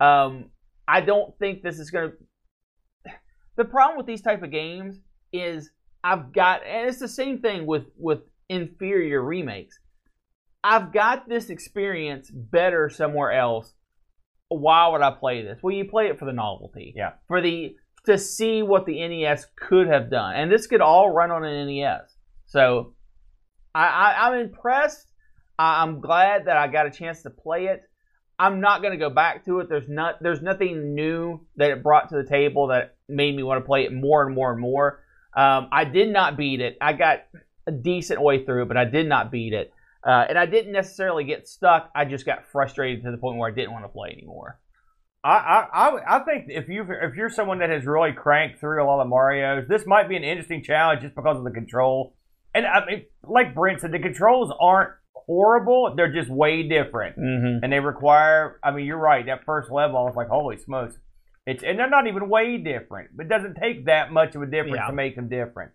[0.00, 0.50] Um,
[0.88, 2.12] I don't think this is going
[3.06, 3.12] to.
[3.56, 5.00] The problem with these type of games
[5.32, 5.70] is
[6.04, 9.80] I've got, and it's the same thing with with inferior remakes.
[10.62, 13.72] I've got this experience better somewhere else.
[14.48, 15.58] Why would I play this?
[15.62, 16.92] Well, you play it for the novelty.
[16.94, 17.12] Yeah.
[17.26, 21.30] For the to see what the NES could have done, and this could all run
[21.30, 22.14] on an NES.
[22.44, 22.92] So,
[23.74, 25.06] I, I I'm impressed.
[25.58, 27.82] I, I'm glad that I got a chance to play it.
[28.38, 29.70] I'm not going to go back to it.
[29.70, 33.62] There's not there's nothing new that it brought to the table that made me want
[33.62, 35.00] to play it more and more and more.
[35.36, 36.76] Um, I did not beat it.
[36.80, 37.24] I got
[37.66, 39.72] a decent way through but I did not beat it.
[40.06, 41.90] Uh, and I didn't necessarily get stuck.
[41.94, 44.58] I just got frustrated to the point where I didn't want to play anymore.
[45.24, 48.86] I, I, I, think if you if you're someone that has really cranked through a
[48.86, 52.14] lot of Mario's, this might be an interesting challenge just because of the control.
[52.54, 57.64] And I mean, like Brent said, the controls aren't horrible; they're just way different, Mm-hmm.
[57.64, 58.60] and they require.
[58.62, 59.24] I mean, you're right.
[59.24, 60.98] That first level, I was like, holy smokes!
[61.46, 63.10] It's and they're not even way different.
[63.18, 64.86] It doesn't take that much of a difference Yeah.
[64.86, 65.72] to make them different.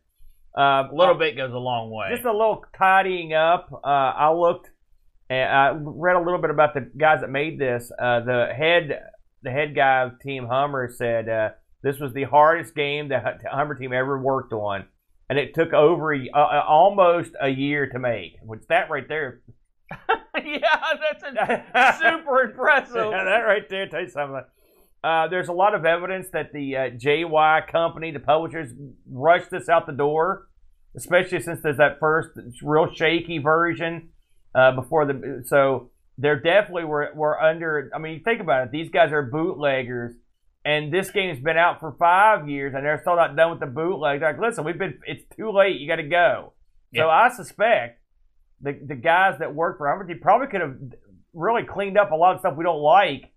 [0.55, 2.09] Um, A little bit goes a long way.
[2.09, 3.69] just a little tidying up.
[3.71, 4.71] Uh, I looked
[5.29, 7.91] and I read a little bit about the guys that made this.
[7.99, 8.99] Uh, the head,
[9.43, 11.49] the head guy of Team Hummer said uh,
[11.83, 14.85] this was the hardest game the Hummer team ever worked on,
[15.29, 18.37] and it took over a, uh, almost a year to make.
[18.41, 19.41] Which that right there,
[20.43, 22.95] yeah, that's a, super impressive.
[23.11, 24.41] yeah, that right there tells you something.
[25.03, 28.71] Uh, there's a lot of evidence that the uh, JY company, the publishers,
[29.09, 30.47] rushed this out the door,
[30.95, 32.31] especially since there's that first
[32.61, 34.09] real shaky version
[34.53, 35.43] uh, before the.
[35.47, 37.89] So they're definitely were, were under.
[37.95, 38.71] I mean, think about it.
[38.71, 40.15] These guys are bootleggers,
[40.65, 43.67] and this game's been out for five years, and they're still not done with the
[43.67, 44.19] bootleg.
[44.19, 44.99] They're like, listen, we've been.
[45.07, 45.79] It's too late.
[45.79, 46.53] You got to go.
[46.91, 47.03] Yeah.
[47.03, 48.01] So I suspect
[48.59, 50.75] the the guys that work for Hummer Team probably could have
[51.33, 53.31] really cleaned up a lot of stuff we don't like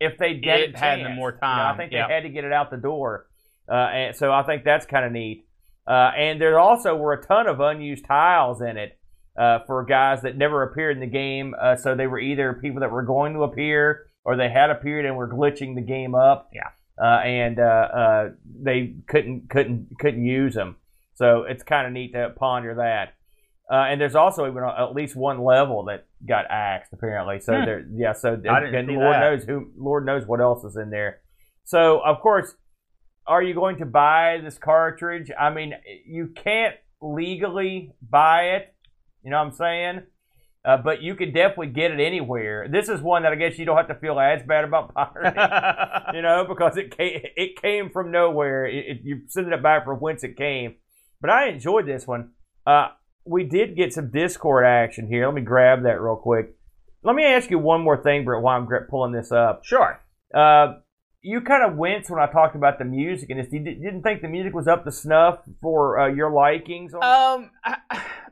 [0.00, 2.06] if they get It had them more You know, I think yeah.
[2.06, 3.26] they had to get it out the door,
[3.70, 5.46] uh, and so I think that's kind of neat.
[5.86, 8.98] Uh, and there also were a ton of unused tiles in it
[9.38, 11.54] uh, for guys that never appeared in the game.
[11.60, 15.04] Uh, so they were either people that were going to appear or they had appeared
[15.04, 16.50] and were glitching the game up.
[16.52, 16.70] Yeah.
[17.00, 18.28] Uh, and uh, uh,
[18.62, 20.76] they couldn't couldn't couldn't use them.
[21.14, 23.14] So it's kind of neat to ponder that.
[23.70, 27.40] Uh, and there's also even at least one level that got axed apparently.
[27.40, 27.64] So Hmm.
[27.64, 28.12] there, yeah.
[28.12, 29.20] So and Lord that.
[29.20, 31.20] knows who, Lord knows what else is in there.
[31.64, 32.54] So of course,
[33.26, 35.30] are you going to buy this cartridge?
[35.38, 35.74] I mean,
[36.06, 38.74] you can't legally buy it.
[39.22, 40.02] You know what I'm saying?
[40.64, 42.68] Uh, but you can definitely get it anywhere.
[42.68, 46.14] This is one that I guess you don't have to feel as bad about pirating
[46.14, 48.66] you know, because it came it came from nowhere.
[48.66, 50.76] It, it, you sending it back from whence it came.
[51.20, 52.30] But I enjoyed this one.
[52.66, 52.88] Uh,
[53.26, 55.26] we did get some Discord action here.
[55.26, 56.54] Let me grab that real quick.
[57.02, 59.64] Let me ask you one more thing, Britt, while I'm pulling this up.
[59.64, 60.00] sure.
[60.34, 60.74] Uh,
[61.22, 63.52] you kind of winced when I talked about the music, and this.
[63.52, 66.94] You didn't think the music was up to snuff for uh, your likings.
[66.94, 67.50] Um,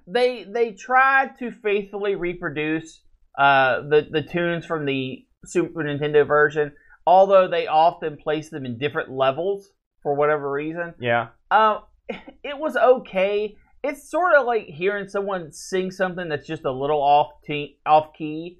[0.06, 3.00] they they tried to faithfully reproduce
[3.38, 6.72] uh the the tunes from the Super Nintendo version,
[7.06, 9.70] although they often place them in different levels
[10.02, 10.94] for whatever reason.
[11.00, 13.56] yeah, Um, it was okay.
[13.86, 18.14] It's sort of like hearing someone sing something that's just a little off te- off
[18.16, 18.56] key.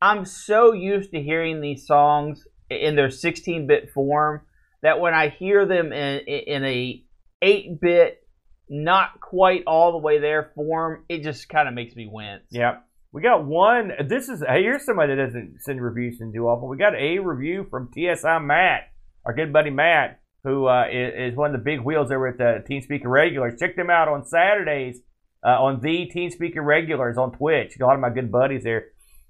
[0.00, 4.42] I'm so used to hearing these songs in their 16-bit form
[4.82, 7.02] that when I hear them in in a
[7.42, 8.22] 8-bit,
[8.68, 12.44] not quite all the way there form, it just kind of makes me wince.
[12.50, 12.76] yeah.
[13.10, 13.90] We got one.
[14.06, 16.68] This is hey, here's somebody that doesn't send reviews and do awful.
[16.68, 18.82] We got a review from TSI Matt,
[19.24, 22.38] our good buddy Matt, who uh, is, is one of the big wheels over at
[22.38, 23.58] the Team Speaker Regulars.
[23.58, 25.00] Check them out on Saturdays
[25.44, 27.76] uh, on the Team Speaker Regulars on Twitch.
[27.78, 28.86] A lot of my good buddies there.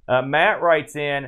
[0.09, 1.27] Uh, Matt writes in,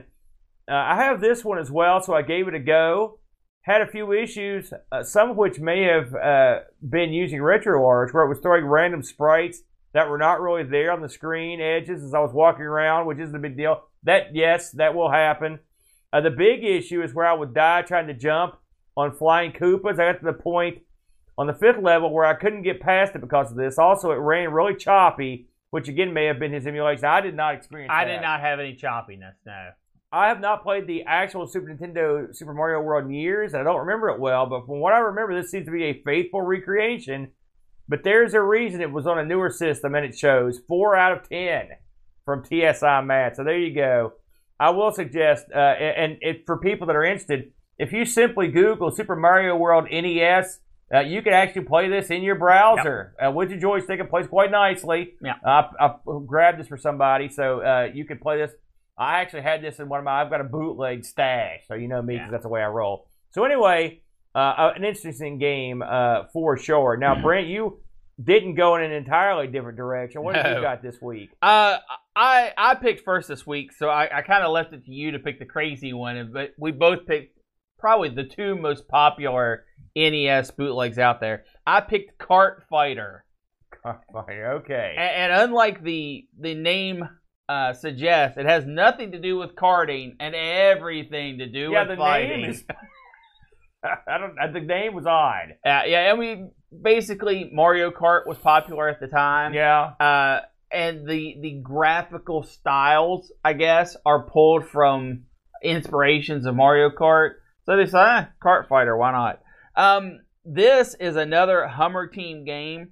[0.69, 3.19] uh, I have this one as well, so I gave it a go.
[3.63, 8.25] Had a few issues, uh, some of which may have uh, been using RetroArch, where
[8.25, 9.61] it was throwing random sprites
[9.93, 13.19] that were not really there on the screen edges as I was walking around, which
[13.19, 13.83] isn't a big deal.
[14.05, 15.59] That yes, that will happen.
[16.13, 18.55] The big issue is where I would die trying to jump
[19.01, 19.95] on flying Koopas.
[19.95, 20.79] I got to the point
[21.39, 23.79] on the fifth level where I couldn't get past it because of this.
[23.79, 27.05] Also, it ran really choppy, which again may have been his emulation.
[27.07, 27.91] I did not experience.
[27.93, 28.13] I that.
[28.13, 29.35] did not have any choppiness.
[29.47, 29.71] No.
[30.13, 33.65] I have not played the actual Super Nintendo Super Mario World in years, and I
[33.65, 34.47] don't remember it well.
[34.47, 37.29] But from what I remember, this seems to be a faithful recreation.
[37.89, 41.13] But there's a reason it was on a newer system, and it shows four out
[41.13, 41.69] of ten
[42.25, 43.37] from TSI Matt.
[43.37, 44.15] So there you go.
[44.59, 48.49] I will suggest, uh, and, and if, for people that are interested, if you simply
[48.49, 50.61] Google Super Mario World NES,
[50.95, 54.01] uh, you can actually play this in your browser uh, with your joystick.
[54.01, 55.15] It plays quite nicely.
[55.23, 55.35] Yeah.
[55.45, 55.95] I, I
[56.27, 58.51] grabbed this for somebody, so uh, you can play this.
[58.99, 60.21] I actually had this in one of my.
[60.21, 62.31] I've got a bootleg stash, so you know me because Yeah.
[62.33, 63.07] that's the way I roll.
[63.31, 64.03] So anyway,
[64.35, 66.97] uh, uh, an interesting game uh, for sure.
[66.99, 67.79] Now, Brent, you
[68.23, 70.23] didn't go in an entirely different direction.
[70.23, 71.31] What have you got this week?
[71.41, 71.79] Uh,
[72.15, 75.13] I I picked first this week, so I, I kind of left it to you
[75.13, 77.39] to pick the crazy one, but we both picked
[77.81, 79.65] probably the two most popular
[79.97, 81.45] NES bootlegs out there.
[81.67, 83.25] I picked Kart Fighter,
[83.85, 84.95] Okay.
[84.99, 87.09] and, and unlike the the name
[87.49, 91.89] uh, suggests, it has nothing to do with karting and everything to do Yeah, with
[91.91, 92.43] the fighting.
[92.43, 92.65] name is.
[93.83, 94.53] I don't.
[94.53, 95.55] The name was odd.
[95.65, 96.53] Uh, yeah, I mean,
[96.83, 99.55] basically Mario Kart was popular at the time.
[99.55, 99.93] Yeah.
[99.99, 100.41] uh,
[100.73, 105.25] and the the graphical styles, I guess, are pulled from
[105.65, 107.31] inspirations of Mario Kart.
[107.71, 109.43] So they say, ah, Kart Fighter, why not?
[109.77, 112.89] Um, this is another Hummer Team game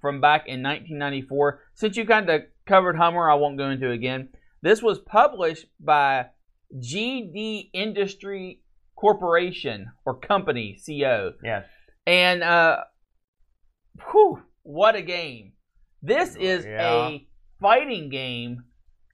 [0.00, 1.60] from back in 1994.
[1.74, 4.30] Since you kind of covered Hummer, I won't go into it again.
[4.62, 6.26] This was published by
[6.76, 8.62] GD Industry
[8.96, 11.34] Corporation or Company, CO.
[11.44, 11.64] Yes.
[12.04, 12.78] And uh
[14.10, 15.52] whew, what a game.
[16.02, 17.06] This is Yeah.
[17.10, 17.28] a
[17.60, 18.64] fighting game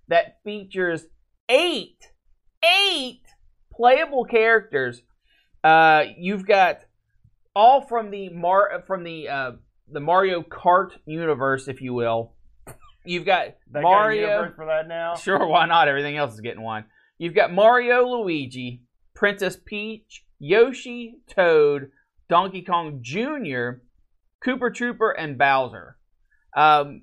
[0.08, 1.04] that features
[1.50, 2.12] eight
[2.64, 3.22] eight
[3.80, 5.02] playable characters.
[5.64, 6.80] Uh you've got
[7.54, 9.52] all from the Mar from the uh
[9.90, 12.34] the Mario Kart universe, if you will.
[13.04, 15.14] You've got They Mario universe for that now.
[15.16, 15.88] Sure, why not?
[15.88, 16.84] Everything else is getting one.
[17.18, 18.82] You've got Mario, Luigi,
[19.14, 21.90] Princess Peach, Yoshi, Toad,
[22.28, 23.82] Donkey Kong Jr.,
[24.44, 25.96] Koopa Troopa, and Bowser.
[26.56, 27.02] Um,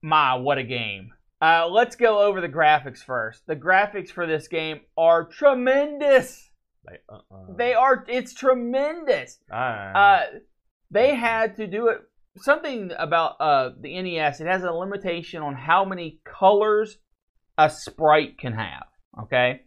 [0.00, 1.10] my, what a game.
[1.40, 3.42] Uh, let's go over the graphics first.
[3.46, 6.50] The graphics for this game are tremendous.
[6.88, 7.54] They, uh-uh.
[7.56, 9.38] They are, it's tremendous.
[9.94, 10.22] Uh,
[10.90, 11.98] they had to do it.
[12.36, 14.40] Something about uh, the NES.
[14.40, 16.98] It has a limitation on how many colors
[17.58, 18.84] a sprite can have.
[19.22, 19.60] Okay,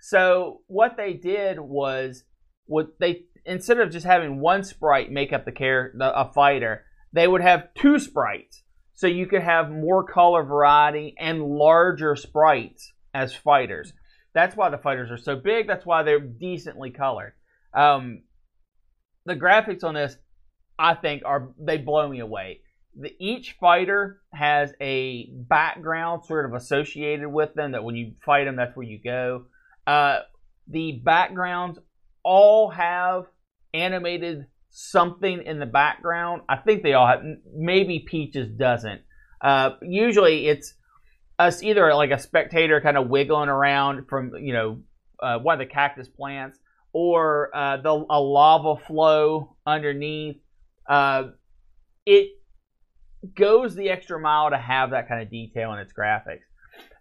[0.00, 2.24] So what they did was
[2.64, 7.28] what they instead of just having one sprite make up the character a fighter, they
[7.28, 8.62] would have two sprites.
[8.98, 13.92] So you could have more color variety and larger sprites as fighters.
[14.34, 15.68] That's why the fighters are so big.
[15.68, 17.34] That's why they're decently colored.
[17.72, 18.22] Um,
[19.24, 20.16] the graphics on this,
[20.80, 22.62] I think, are they blow me away.
[23.00, 28.46] The, each fighter has a background sort of associated with them that when you fight
[28.46, 29.44] them, that's where you go.
[29.86, 30.22] Uh,
[30.66, 31.78] the backgrounds
[32.24, 33.26] all have
[33.72, 36.42] animated something in the background.
[36.48, 37.22] I think they all have.
[37.54, 39.02] Maybe Peaches doesn't.
[39.40, 40.74] Uh, usually it's
[41.38, 44.80] us either like a spectator kind of wiggling around from you know
[45.22, 46.58] uh, one of the cactus plants
[46.92, 50.36] or uh, the a lava flow underneath.
[50.88, 51.24] Uh,
[52.06, 52.30] it
[53.34, 56.42] goes the extra mile to have that kind of detail in its graphics.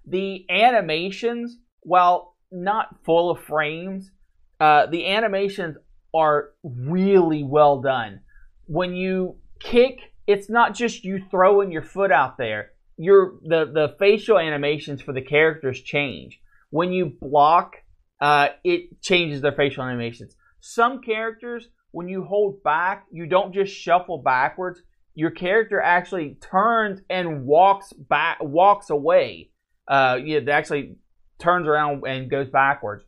[0.05, 4.11] The animations, while not full of frames,
[4.59, 5.77] uh, the animations
[6.17, 8.21] are really well done.
[8.65, 12.71] When you kick, it's not just you throwing your foot out there.
[12.97, 16.39] Your the the facial animations for the characters change.
[16.71, 17.75] When you block,
[18.19, 20.35] uh, it changes their facial animations.
[20.59, 24.81] Some characters, when you hold back, you don't just shuffle backwards.
[25.13, 29.51] Your character actually turns and walks back, walks away.
[29.87, 30.95] Uh, yeah, it actually
[31.39, 33.03] turns around and goes backwards.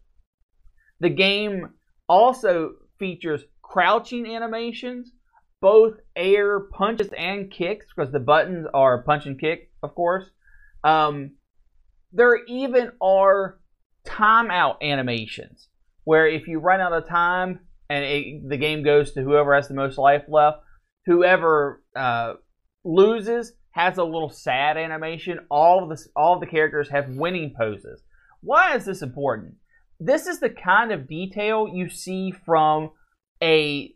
[0.99, 1.69] The game
[2.07, 5.11] also features crouching animations,
[5.61, 10.29] both air punches and kicks, because the buttons are punch and kick, of course.
[10.83, 11.31] Um,
[12.11, 13.59] there even are
[14.05, 15.69] timeout animations,
[16.03, 19.67] where if you run out of time and it, the game goes to whoever has
[19.67, 20.59] the most life left,
[21.05, 22.33] whoever uh,
[22.83, 25.39] loses has a little sad animation.
[25.49, 28.01] All of the all of the characters have winning poses.
[28.41, 29.55] Why is this important?
[29.99, 32.91] This is the kind of detail you see from
[33.43, 33.93] a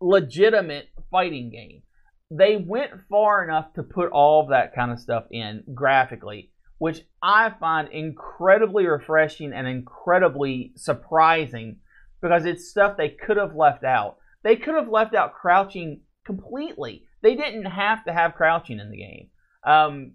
[0.00, 1.82] legitimate fighting game.
[2.30, 7.02] They went far enough to put all of that kind of stuff in graphically, which
[7.22, 11.78] I find incredibly refreshing and incredibly surprising
[12.20, 14.16] because it's stuff they could have left out.
[14.42, 17.04] They could have left out crouching completely.
[17.22, 19.28] They didn't have to have crouching in the game.
[19.64, 20.12] Um,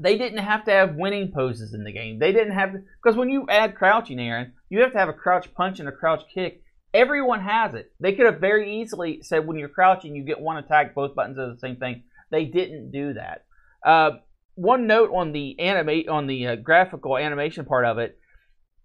[0.00, 2.18] they didn't have to have winning poses in the game.
[2.18, 5.52] They didn't have because when you add crouching, Aaron, you have to have a crouch
[5.54, 6.62] punch and a crouch kick.
[6.92, 7.92] Everyone has it.
[8.00, 11.38] They could have very easily said when you're crouching, you get one attack, both buttons
[11.38, 12.04] are the same thing.
[12.30, 13.44] They didn't do that.
[13.84, 14.18] Uh,
[14.54, 18.18] one note on the animate on the uh, graphical animation part of it: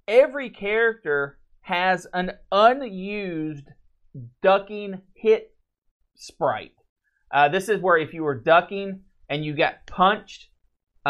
[0.08, 3.68] every character has an unused
[4.42, 5.56] ducking hit
[6.16, 6.74] sprite.
[7.32, 10.49] Uh, this is where if you were ducking and you got punched,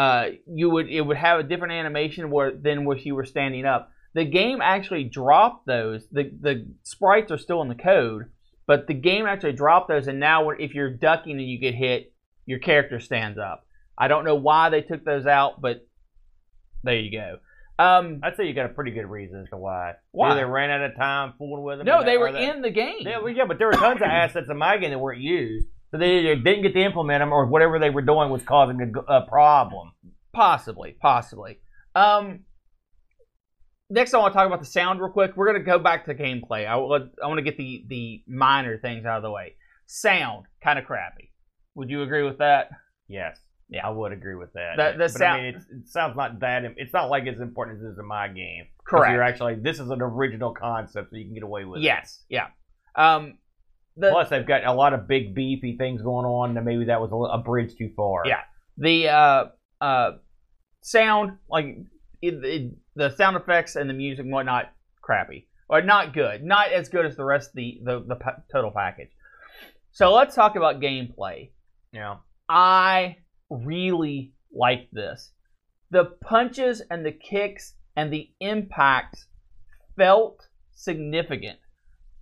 [0.00, 3.66] uh, you would it would have a different animation where, than if you were standing
[3.66, 3.92] up.
[4.14, 6.08] The game actually dropped those.
[6.10, 8.30] The the sprites are still in the code,
[8.66, 10.08] but the game actually dropped those.
[10.08, 12.14] And now, if you're ducking and you get hit,
[12.46, 13.66] your character stands up.
[13.98, 15.86] I don't know why they took those out, but
[16.82, 17.36] there you go.
[17.78, 19.96] Um, I'd say you got a pretty good reason as to why.
[20.12, 20.30] Why?
[20.30, 21.86] Either they ran out of time fooling with them.
[21.86, 23.00] no, they were in the game.
[23.00, 25.66] Yeah, well, yeah, but there were tons of assets in my game that weren't used.
[25.90, 29.12] So they didn't get to implement them, or whatever they were doing was causing a,
[29.12, 29.92] a problem.
[30.32, 31.58] Possibly, possibly.
[31.96, 32.44] Um,
[33.88, 35.36] next, I want to talk about the sound real quick.
[35.36, 36.66] We're gonna go back to gameplay.
[36.66, 39.56] I, want- I want to get the the minor things out of the way.
[39.86, 41.32] Sound kind of crappy.
[41.74, 42.70] Would you agree with that?
[43.08, 43.38] Yes.
[43.68, 43.86] Yeah.
[43.86, 44.76] I would agree with that.
[44.76, 46.62] The- the but sound- I mean, it's, it sounds not that.
[46.76, 48.66] It's not like as important as it is in my game.
[48.86, 49.12] Correct.
[49.12, 51.84] You're actually this is an original concept, so you can get away with it.
[51.84, 52.24] Yes.
[52.28, 52.46] Yeah.
[52.96, 53.38] Um,
[53.96, 57.00] the Plus, they've got a lot of big beefy things going on, and maybe that
[57.00, 58.22] was a, a bridge too far.
[58.26, 58.40] Yeah.
[58.78, 59.44] the uh,
[59.80, 60.10] uh,
[60.82, 61.78] sound like
[62.22, 64.72] it, it, the sound effects and the music and whatnot
[65.02, 68.36] crappy or not good not as good as the rest of the the, the pa-
[68.52, 69.10] total package
[69.90, 71.50] so let's talk about gameplay
[71.92, 72.16] Yeah.
[72.48, 73.16] i
[73.48, 75.30] really like this
[75.90, 79.26] the punches and the kicks and the impacts
[79.96, 81.58] felt significant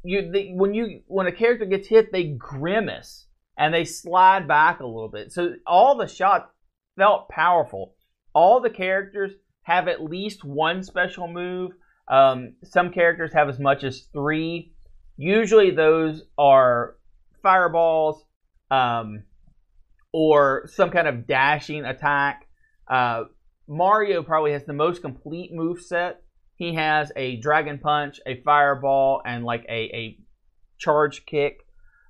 [0.04, 3.26] you when you when a character gets hit they grimace
[3.56, 5.32] and they slide back a little bit.
[5.32, 6.50] So all the shots
[6.96, 7.94] felt powerful.
[8.32, 9.32] All the characters
[9.62, 11.72] have at least one special move.
[12.10, 14.72] Um, some characters have as much as three.
[15.16, 16.96] Usually those are
[17.42, 18.24] fireballs
[18.70, 19.24] um,
[20.12, 22.46] or some kind of dashing attack.
[22.86, 23.24] Uh,
[23.66, 26.22] mario probably has the most complete move set
[26.58, 30.18] he has a dragon punch a fireball and like a, a
[30.78, 31.64] charge kick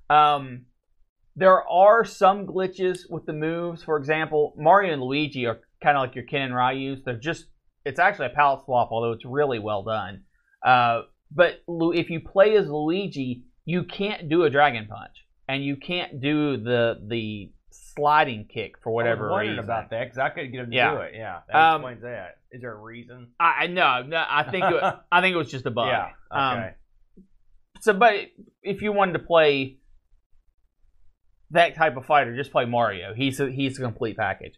[0.09, 0.65] um,
[1.35, 3.83] there are some glitches with the moves.
[3.83, 7.03] For example, Mario and Luigi are kind of like your Ken and Ryu's.
[7.05, 7.45] They're just
[7.85, 10.23] it's actually a palette swap, although it's really well done.
[10.65, 15.15] Uh, but if you play as Luigi, you can't do a dragon punch,
[15.47, 19.63] and you can't do the the sliding kick for whatever I was reason.
[19.63, 20.95] about that because I couldn't get him to Yeah.
[20.95, 21.13] do it.
[21.15, 22.38] Yeah, that Um, explains that.
[22.51, 23.29] Is there a reason?
[23.39, 25.87] I I- no, no, I think it, I think it was just a bug.
[25.87, 26.09] Yeah.
[26.31, 26.73] Um, Okay.
[27.81, 28.15] so, but
[28.63, 29.77] if you wanted to play
[31.51, 33.13] that type of fighter, just play Mario.
[33.13, 34.53] He's a, he's a complete package.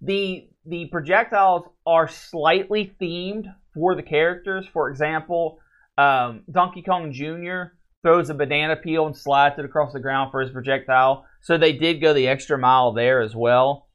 [0.00, 4.66] The the projectiles are slightly themed for the characters.
[4.72, 5.58] For example,
[5.96, 7.74] um, Donkey Kong Jr.
[8.02, 11.24] throws a banana peel and slides it across the ground for his projectile.
[11.42, 13.86] So they did go the extra mile there as well.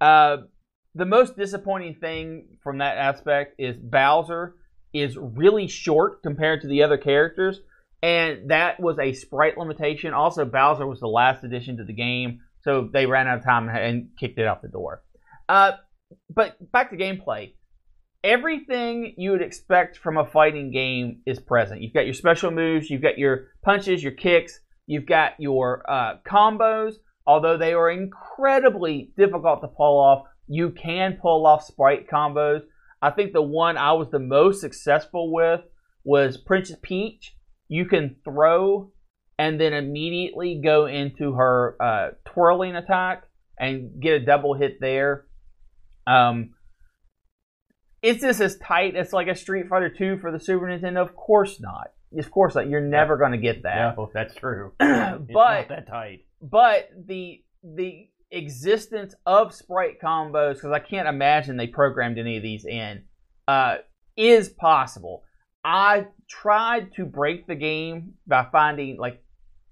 [0.00, 0.38] Uh,
[0.94, 4.56] the most disappointing thing from that aspect is Bowser
[4.92, 7.60] is really short compared to the other characters,
[8.02, 10.12] and that was a sprite limitation.
[10.12, 13.68] Also, Bowser was the last addition to the game, so they ran out of time
[13.68, 15.02] and kicked it out the door.
[15.48, 15.72] Uh,
[16.28, 17.54] but back to gameplay.
[18.22, 21.80] Everything you would expect from a fighting game is present.
[21.80, 26.16] You've got your special moves, you've got your punches, your kicks, you've got your uh,
[26.26, 26.94] combos.
[27.26, 32.62] Although they are incredibly difficult to pull off, you can pull off sprite combos.
[33.00, 35.60] I think the one I was the most successful with
[36.02, 37.36] was Princess Peach.
[37.68, 38.90] You can throw
[39.38, 43.28] and then immediately go into her uh, twirling attack
[43.58, 45.26] and get a double hit there.
[46.08, 46.50] Um,
[48.02, 50.98] is this as tight as like a Street Fighter 2 for the Super Nintendo?
[50.98, 51.92] Of course not.
[52.18, 52.68] Of course not.
[52.68, 53.96] You're never going to get that.
[53.96, 54.72] No, that's true.
[54.80, 56.24] It's but not that tight.
[56.42, 62.42] but the the existence of sprite combos because I can't imagine they programmed any of
[62.42, 63.04] these in
[63.48, 63.76] uh,
[64.16, 65.24] is possible.
[65.64, 69.22] I tried to break the game by finding like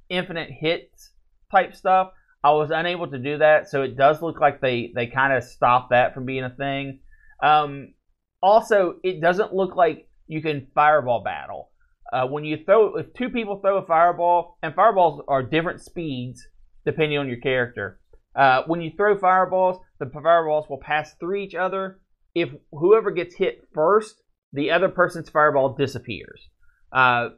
[0.08, 1.12] infinite hits
[1.50, 2.10] type stuff.
[2.42, 5.44] I was unable to do that, so it does look like they they kind of
[5.44, 7.00] stopped that from being a thing.
[7.42, 7.94] Um,
[8.42, 11.70] also, it doesn't look like you can fireball battle.
[12.12, 16.46] Uh, when you throw, if two people throw a fireball, and fireballs are different speeds
[16.84, 18.00] depending on your character.
[18.38, 21.98] Uh, when you throw fireballs, the fireballs will pass through each other.
[22.36, 24.22] If whoever gets hit first,
[24.52, 26.48] the other person's fireball disappears.
[26.92, 27.30] Uh,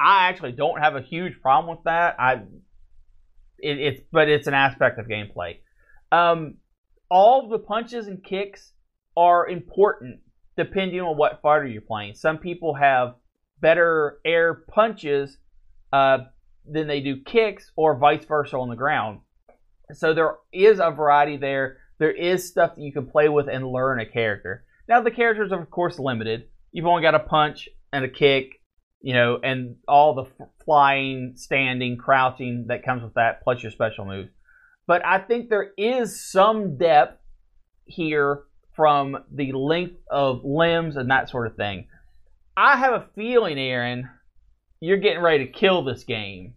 [0.00, 2.16] I actually don't have a huge problem with that.
[2.18, 2.34] I,
[3.58, 5.58] it, it's but it's an aspect of gameplay.
[6.10, 6.54] Um,
[7.10, 8.72] all the punches and kicks
[9.14, 10.20] are important
[10.56, 12.14] depending on what fighter you're playing.
[12.14, 13.14] Some people have
[13.60, 15.36] better air punches
[15.92, 16.18] uh,
[16.64, 19.20] than they do kicks, or vice versa on the ground.
[19.92, 21.78] So there is a variety there.
[21.98, 24.64] There is stuff that you can play with and learn a character.
[24.88, 26.44] Now the characters are of course limited.
[26.72, 28.60] You've only got a punch and a kick,
[29.00, 34.04] you know, and all the flying, standing, crouching that comes with that, plus your special
[34.04, 34.30] moves.
[34.86, 37.20] But I think there is some depth
[37.84, 38.42] here
[38.74, 41.88] from the length of limbs and that sort of thing.
[42.56, 44.08] I have a feeling, Aaron,
[44.80, 46.54] you're getting ready to kill this game.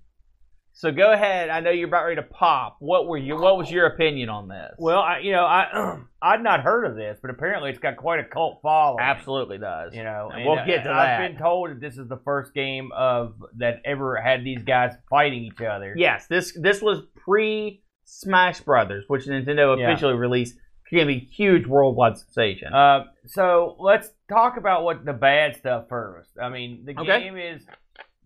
[0.81, 1.49] So go ahead.
[1.51, 2.77] I know you're about ready to pop.
[2.79, 3.35] What were you?
[3.35, 4.73] What was your opinion on this?
[4.79, 8.19] Well, I, you know, I I'd not heard of this, but apparently it's got quite
[8.19, 8.99] a cult following.
[8.99, 9.93] absolutely does.
[9.93, 11.21] You know, And we'll and, get to uh, that.
[11.21, 14.93] I've been told that this is the first game of that ever had these guys
[15.07, 15.93] fighting each other.
[15.95, 19.87] Yes, this this was pre Smash Brothers, which Nintendo Yeah.
[19.91, 20.55] officially released.
[20.89, 22.73] Became a huge worldwide sensation.
[22.73, 26.31] Uh, so let's talk about what the bad stuff first.
[26.41, 27.19] I mean, the Okay.
[27.21, 27.65] game is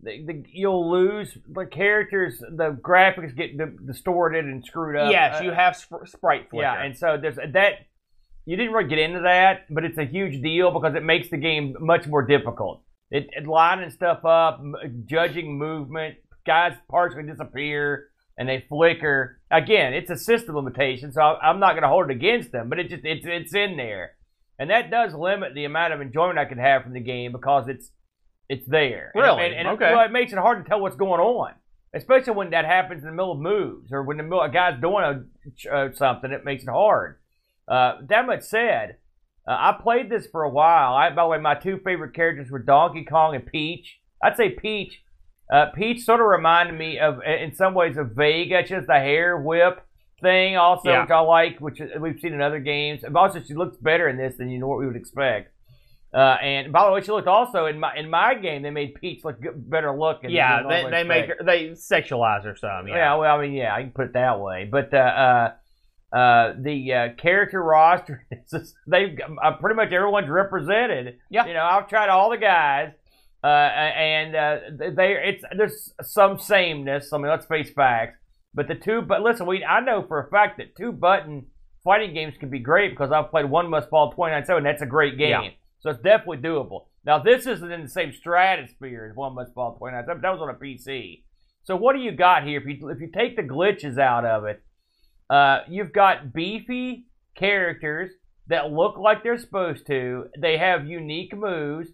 [0.06, 2.38] the, the, you'll lose the characters.
[2.38, 5.10] The graphics get di- distorted and screwed up.
[5.12, 6.62] yes, Uh, you have sp- sprite flicker.
[6.62, 7.72] Yeah, and so there's that.
[8.48, 11.36] You didn't really get into that, but it's a huge deal because it makes the
[11.36, 12.82] game much more difficult.
[13.10, 19.40] It, it lining stuff up, m- judging movement, guys partially disappear and they flicker.
[19.50, 22.68] Again, it's a system limitation, so I- I'm not going to hold it against them,
[22.68, 24.12] but it just it's it's in there,
[24.60, 27.66] and that does limit the amount of enjoyment I can have from the game because
[27.68, 27.90] it's
[28.48, 29.12] it's there.
[29.14, 29.44] Really?
[29.44, 29.90] and, and Okay.
[29.90, 31.52] It, well, it makes it hard to tell what's going on,
[31.94, 34.80] especially when that happens in the middle of moves or when the middle, a guy's
[34.80, 35.04] doing
[35.68, 36.30] a, uh, something.
[36.32, 37.18] It makes it hard.
[37.68, 38.98] Uh, that much said,
[39.48, 40.94] uh, I played this for a while.
[40.94, 43.98] I, by the way, my two favorite characters were Donkey Kong and Peach.
[44.22, 45.02] I'd say Peach.
[45.52, 49.36] Uh, Peach sort of reminded me of, in some ways, of Vega, just the hair
[49.36, 49.80] whip
[50.20, 51.02] thing, also, Yeah.
[51.02, 53.04] which I like, which we've seen in other games.
[53.04, 55.52] And also, she looks better in this than you know what we would expect.
[56.16, 58.62] Uh, and by the way, she looked also in my in my game.
[58.62, 60.30] They made Peach look good, better looking.
[60.30, 62.88] yeah, they, they make her, they sexualize her some.
[62.88, 62.96] Yeah.
[62.96, 64.66] Yeah, well, I mean, yeah, I can put it that way.
[64.70, 68.26] But uh, uh, uh, the uh, character roster,
[68.86, 71.18] they've uh, pretty much everyone's represented.
[71.30, 71.46] Yeah.
[71.46, 72.92] you know, I've tried all the guys,
[73.44, 74.58] uh, and uh,
[74.94, 77.12] they it's there's some sameness.
[77.12, 78.16] I mean, let's face facts.
[78.54, 81.48] But the two, but listen, we I know for a fact that two button
[81.84, 84.64] fighting games can be great because I've played one must fall twenty nine seven.
[84.64, 85.28] That's a great game.
[85.28, 85.50] Yeah.
[85.86, 86.86] So it's definitely doable.
[87.04, 90.04] Now this isn't in the same stratosphere as One Must Fall 29.
[90.06, 91.22] That, that was on a PC.
[91.62, 92.60] So what do you got here?
[92.60, 94.62] If you if you take the glitches out of it,
[95.30, 97.06] uh, you've got beefy
[97.36, 98.10] characters
[98.48, 100.24] that look like they're supposed to.
[100.40, 101.90] They have unique moves.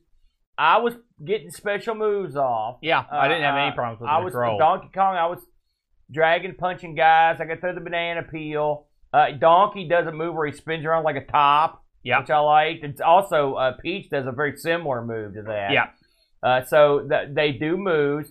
[0.56, 2.78] I was getting special moves off.
[2.82, 4.58] Yeah, I didn't have Uh, any problems with I the was control.
[4.58, 5.16] Donkey Kong.
[5.16, 5.40] I was
[6.10, 7.40] dragon punching guys.
[7.40, 8.86] I could throw the banana peel.
[9.12, 12.20] Uh, Donkey does a move where he spins around like a top, Yeah.
[12.20, 12.84] which I liked.
[12.84, 15.70] It's also uh, Peach does a very similar move to that.
[15.72, 15.86] Yeah.
[16.42, 18.30] Uh, so that they do moves.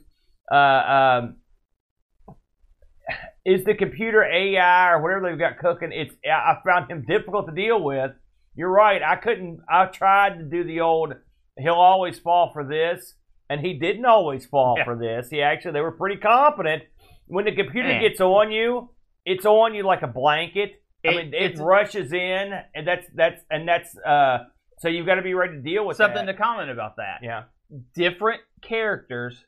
[0.51, 1.35] Uh, um,
[3.45, 5.91] is the computer AI or whatever they've got cooking?
[5.91, 8.11] It's I I found him difficult to deal with.
[8.55, 9.01] You're right.
[9.01, 9.61] I couldn't.
[9.69, 11.13] I tried to do the old.
[11.57, 13.15] He'll always fall for this,
[13.49, 14.85] and he didn't always fall Yeah.
[14.85, 15.29] for this.
[15.29, 16.83] He actually they were pretty competent.
[17.27, 18.01] When the computer Man.
[18.01, 18.89] gets on you,
[19.25, 20.80] it's on you like a blanket.
[21.05, 24.45] I It- mean, it rushes in, and that's that's and that's uh.
[24.79, 26.05] So you've got to be ready to deal with that.
[26.05, 26.31] Something that.
[26.33, 27.19] to comment about that.
[27.21, 27.43] yeah.
[27.93, 29.45] different characters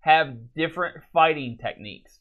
[0.00, 2.20] have different fighting techniques.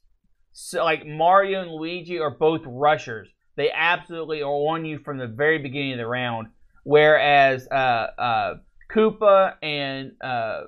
[0.53, 3.27] So, like Mario and Luigi are both rushers.
[3.57, 6.47] They absolutely are on you from the very beginning of the round.
[6.85, 7.73] Whereas uh,
[8.17, 8.53] uh,
[8.93, 10.61] Koopa and uh,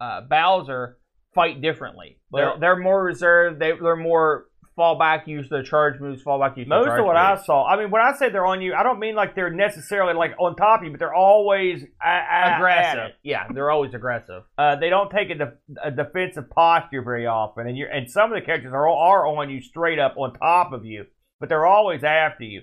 [0.00, 0.98] uh, Bowser
[1.34, 2.18] fight differently.
[2.32, 3.60] They're, they're more reserved.
[3.60, 4.46] They, they're more
[4.76, 7.76] fall back, use their charge moves, fall back, use Most of what I saw, I
[7.76, 10.56] mean, when I say they're on you, I don't mean like they're necessarily like on
[10.56, 13.16] top of you, but they're always a- aggressive.
[13.22, 14.44] Yeah, they're always aggressive.
[14.56, 18.32] Uh, they don't take a, def- a defensive posture very often, and you and some
[18.32, 21.06] of the characters are are on you straight up on top of you,
[21.40, 22.62] but they're always after you.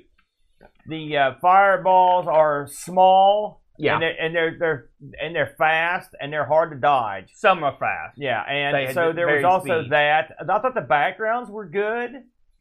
[0.88, 4.90] The uh, fireballs are small, Yeah, and they're, and they're they're
[5.22, 7.30] and they're fast, and they're hard to dodge.
[7.34, 8.18] some are fast.
[8.18, 9.92] Yeah, and so there was also speed.
[9.92, 10.36] that.
[10.40, 12.12] I thought the backgrounds were good.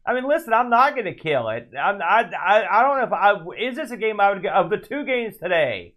[0.07, 1.71] I mean, listen, I'm not going to kill it.
[1.79, 4.71] I'm, I, I, I don't know if I is this a game I would of
[4.71, 5.97] the two games today.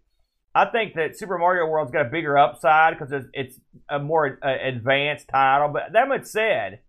[0.54, 4.38] I think that Super Mario World's got a bigger upside because it's, it's a more
[4.44, 5.70] uh, advanced title.
[5.72, 6.80] But that much said,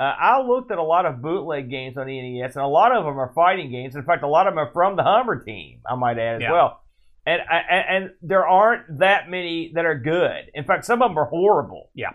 [0.00, 2.90] uh, I looked at a lot of bootleg games on the NES, and a lot
[2.90, 3.94] of them are fighting games.
[3.94, 5.80] In fact, a lot of them are from the Hummer team.
[5.88, 6.52] I might add as Yeah.
[6.52, 6.80] well.
[7.28, 10.50] And, and and there aren't that many that are good.
[10.54, 11.90] In fact, some of them are horrible.
[11.94, 12.12] Yeah.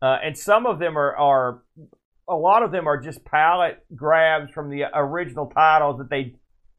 [0.00, 1.62] Uh, and some of them are, are
[2.28, 6.36] a lot of them are just palette grabs from the original titles that they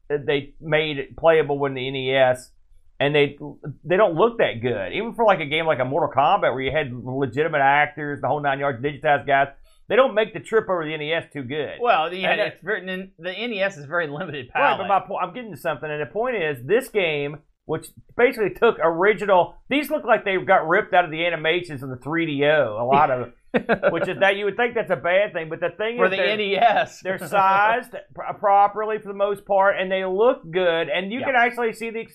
[0.08, 2.50] that they made playable with the NES,
[2.98, 3.38] and they
[3.84, 4.92] they don't look that good.
[4.92, 8.28] Even for like a game like a Mortal Kombat where you had legitimate actors, the
[8.28, 9.48] whole nine yards, digitized guys,
[9.88, 11.74] they don't make the trip over the NES too good.
[11.80, 12.84] Well, the, And it's very,
[13.18, 14.78] the NES is very limited Right, palette.
[14.78, 18.50] but my point, I'm getting to something, and the point is, this game, which basically
[18.50, 22.80] took original, these look like they got ripped out of the animations of the 3DO.
[22.80, 23.32] A lot of,
[23.92, 26.10] which is that you would think that's a bad thing, but the thing for is,
[26.12, 27.00] the they're, NES.
[27.04, 27.94] they're sized
[28.38, 31.26] properly for the most part, and they look good, and you Yeah.
[31.26, 32.06] can actually see the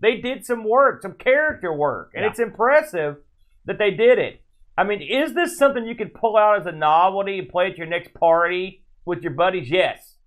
[0.00, 2.30] they did some work, some character work, and Yeah.
[2.30, 3.16] it's impressive
[3.64, 4.42] that they did it.
[4.76, 7.76] I mean, is this something you could pull out as a novelty and play at
[7.78, 9.68] your next party with your buddies?
[9.70, 10.17] Yes.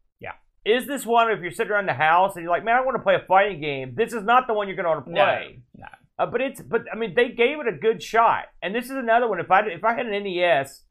[0.63, 2.95] Is this one if you're sitting around the house and you're like, man, I want
[2.95, 3.93] to play a fighting game?
[3.95, 5.61] This is not the one you're going to want to play.
[5.75, 5.85] no.
[6.19, 8.91] Uh, but it's but I mean they gave it a good shot, and this is
[8.91, 9.39] another one.
[9.39, 10.83] If I if I had an NES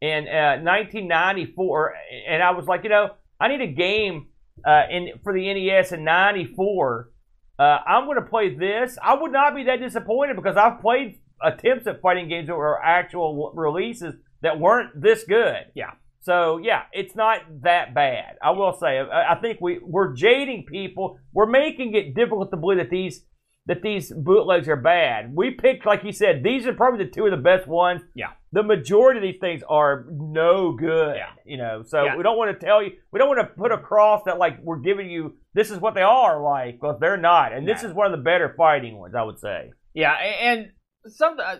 [0.00, 1.94] in uh, 1994,
[2.28, 3.10] and I was like, you know,
[3.40, 4.28] I need a game
[4.64, 7.10] uh, in for the NES in '94.
[7.58, 8.96] Uh, I'm going to play this.
[9.02, 12.80] I would not be that disappointed because I've played attempts at fighting games that were
[12.80, 15.66] actual releases that weren't this good.
[15.74, 15.92] Yeah.
[16.26, 18.34] So yeah, it's not that bad.
[18.42, 18.98] I will say.
[18.98, 21.20] I, think we we're jading people.
[21.32, 23.24] We're making it difficult to believe that these
[23.66, 25.32] that these bootlegs are bad.
[25.32, 28.02] We picked, like you said, these are probably the two of the best ones.
[28.14, 28.30] Yeah.
[28.50, 31.14] The majority of these things are no good.
[31.14, 31.30] Yeah.
[31.44, 32.16] You know, so Yeah.
[32.16, 32.90] we don't want to tell you.
[33.12, 36.02] We don't want to put across that like we're giving you this is what they
[36.02, 37.52] are like because they're not.
[37.52, 39.70] And this is one of the better fighting ones, I would say.
[39.94, 40.70] Yeah, and
[41.06, 41.58] something uh,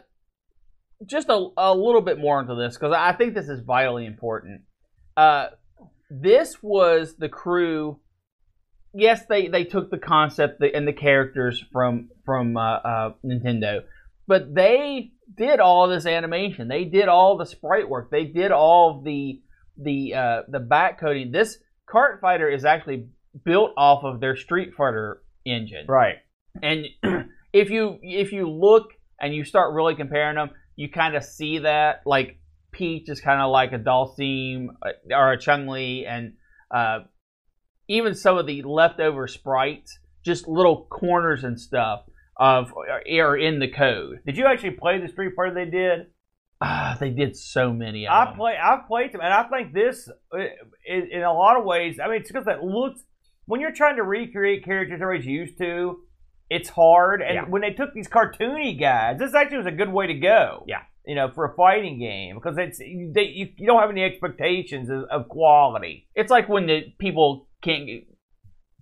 [1.05, 4.63] just a, a little bit more into this because I think this is vitally important.
[5.17, 5.49] Uh,
[6.11, 7.99] this was the crew.
[8.95, 13.81] Yes, they, they took the concept and the characters from from uh, uh, Nintendo,
[14.27, 16.69] but they did all this animation.
[16.69, 18.11] They did all the sprite work.
[18.11, 19.43] They did all the
[19.77, 21.31] the uh, the back coding.
[21.33, 21.59] This
[21.93, 23.09] Kart Fighter is actually
[23.45, 26.17] built off of their Street Fighter engine Right.
[26.63, 26.87] and
[27.53, 28.89] if you if you look
[29.21, 32.39] and you start really comparing them, you kind of see that like
[32.70, 36.35] Peach is kind of like a Dhalsim uh, or a Chun-Li, and
[36.70, 37.01] uh,
[37.89, 42.05] even some of the leftover sprites, just little corners and stuff
[42.39, 42.72] of
[43.12, 44.20] are in the code.
[44.27, 46.07] Did you actually play the Street Fighter they did?
[46.61, 48.07] Ah, they did so many.
[48.07, 48.37] Of I them.
[48.37, 48.57] play.
[48.62, 50.39] I've played them, and I think this, uh,
[50.87, 53.01] in, in a lot of ways, I mean, it's because it looks
[53.47, 56.01] when you're trying to recreate characters everybody's used to.
[56.51, 57.23] It's hard.
[57.23, 57.45] And Yeah.
[57.45, 60.65] when they took these cartoony guys, this actually was a good way to go.
[60.67, 60.83] Yeah.
[61.07, 64.91] You know, for a fighting game because it's they, you, you don't have any expectations
[64.91, 66.09] of, of quality.
[66.15, 67.89] It's like when the people can't.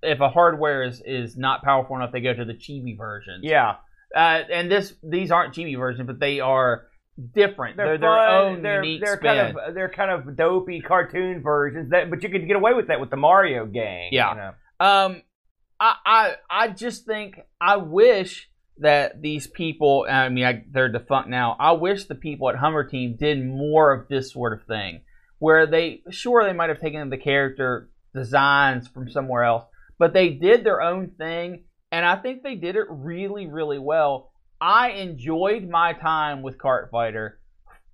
[0.03, 3.41] If a hardware is, is not powerful enough, they go to the chibi version.
[3.43, 3.77] Yeah,
[4.15, 6.87] Uh, and this these aren't chibi versions, but they are
[7.35, 7.77] different.
[7.77, 9.37] they're, They're, their own they're, unique they're spin.
[9.55, 11.91] kind of they're kind of dopey cartoon versions.
[11.91, 14.09] That but you could get away with that with the Mario game.
[14.12, 14.31] Yeah.
[14.31, 14.53] you know?
[14.87, 15.23] Um,
[16.05, 20.07] I, I just think I wish that these people.
[20.09, 21.57] I mean, I, they're defunct now.
[21.59, 25.03] I wish the people at Hummer Team did more of this sort of thing,
[25.39, 29.64] where they sure they might have taken the character designs from somewhere else,
[29.99, 34.32] but they did their own thing, and I think they did it really, really well.
[34.61, 37.41] I enjoyed my time with Kart Fighter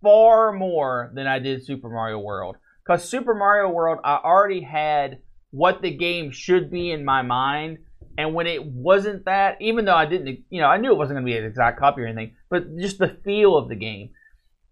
[0.03, 2.57] far more than I did Super Mario World.
[2.84, 5.18] Because Super Mario World, I already had
[5.51, 7.78] what the game should be in my mind.
[8.18, 11.16] And when it wasn't that, even though I didn't, you know, I knew it wasn't
[11.16, 14.11] going to be an exact copy or anything, but just the feel of the game.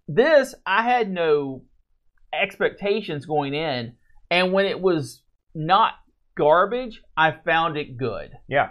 [0.07, 1.63] This, I had no
[2.33, 3.95] expectations going in.
[4.31, 5.23] And when it was
[5.55, 5.95] not
[6.37, 8.33] garbage, I found it good.
[8.49, 8.71] Yeah.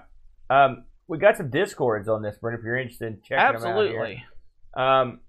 [0.49, 2.59] Um, we got some discords on this, Brent.
[2.59, 3.55] If you're interested in checking them out.
[3.55, 4.23] Absolutely.
[4.75, 5.19] Um,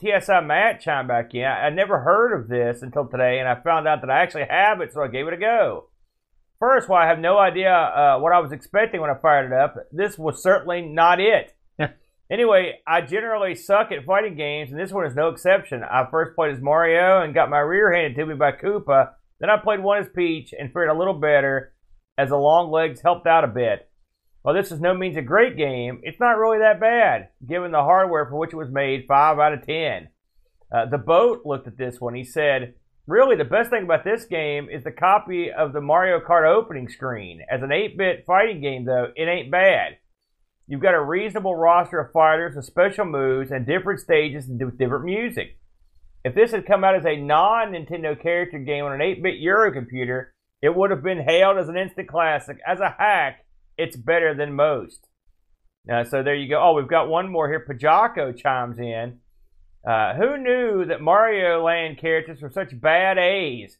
[0.00, 1.44] TSI Matt chimed back in.
[1.44, 4.80] I never heard of this until today, and I found out that I actually have
[4.80, 5.88] it, so I gave it a go.
[6.58, 9.52] First, while I have no idea uh, what I was expecting when I fired it
[9.52, 11.54] up, this was certainly not it.
[12.30, 15.82] anyway, I generally suck at fighting games, and this one is no exception.
[15.82, 19.12] I first played as Mario and got my rear handed to me by Koopa.
[19.40, 21.72] Then I played one as Peach and fared a little better
[22.16, 23.90] as the long legs helped out a bit.
[24.42, 27.82] While this is no means a great game, it's not really that bad, given the
[27.82, 30.08] hardware for which it was made, 5 out of 10.
[30.70, 32.14] Uh, the Boat looked at this one.
[32.14, 32.74] He said,
[33.06, 36.88] Really, the best thing about this game is the copy of the Mario Kart opening
[36.88, 37.42] screen.
[37.50, 39.98] As an 8 bit fighting game, though, it ain't bad.
[40.66, 45.04] You've got a reasonable roster of fighters with special moves and different stages and different
[45.04, 45.58] music.
[46.24, 49.34] If this had come out as a non Nintendo character game on an 8 bit
[49.36, 50.32] Euro computer,
[50.62, 52.58] it would have been hailed as an instant classic.
[52.66, 53.44] As a hack,
[53.76, 55.06] it's better than most.
[55.92, 56.58] Uh, so there you go.
[56.58, 57.62] Oh, we've got one more here.
[57.68, 59.18] Pajako chimes in.
[59.86, 63.76] Uh, who knew that Mario Land characters were such bad A's?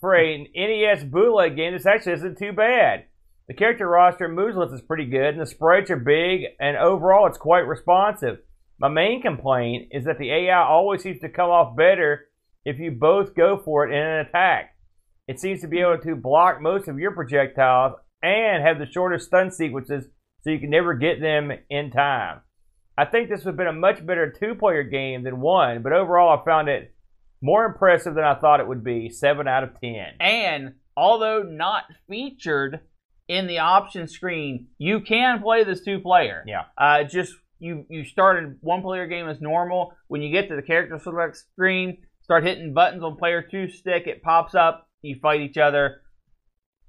[0.00, 3.04] For an NES bootleg game, this actually isn't too bad.
[3.48, 7.26] The character roster and moves is pretty good, and the sprites are big, and overall
[7.26, 8.38] it's quite responsive.
[8.78, 12.28] My main complaint is that the AI always seems to come off better
[12.64, 14.76] if you both go for it in an attack.
[15.26, 19.26] It seems to be able to block most of your projectiles and have the shortest
[19.26, 20.06] stun sequences
[20.42, 22.40] so you can never get them in time.
[23.00, 25.94] I think this would have been a much better two player game than one, but
[25.94, 26.94] overall I found it
[27.40, 29.08] more impressive than I thought it would be.
[29.08, 29.94] 7 out of 10.
[30.20, 32.80] And although not featured
[33.26, 36.44] in the option screen, you can play this two player.
[36.46, 36.64] Yeah.
[36.76, 39.94] Uh, just you you started one player game as normal.
[40.08, 44.08] When you get to the character select screen, start hitting buttons on player two stick.
[44.08, 44.86] It pops up.
[45.00, 46.02] You fight each other.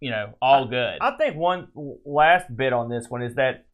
[0.01, 0.97] You know, all good.
[0.99, 1.70] I think one
[2.05, 3.66] last bit on this one is that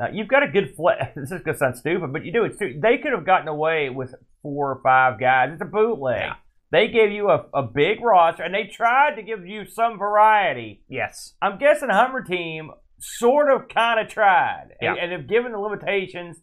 [0.00, 1.12] uh, you've got a good flex.
[1.16, 2.78] This is going to sound stupid, but you do it too.
[2.82, 5.50] They could have gotten away with four or five guys.
[5.52, 6.20] It's a bootleg.
[6.20, 6.34] Yeah.
[6.72, 10.82] They gave you a, a big roster, and they tried to give you some variety.
[10.88, 11.34] yes.
[11.40, 14.94] I'm guessing Hummer Team sort of kind of tried, Yeah.
[14.94, 16.38] and, and if given the limitations,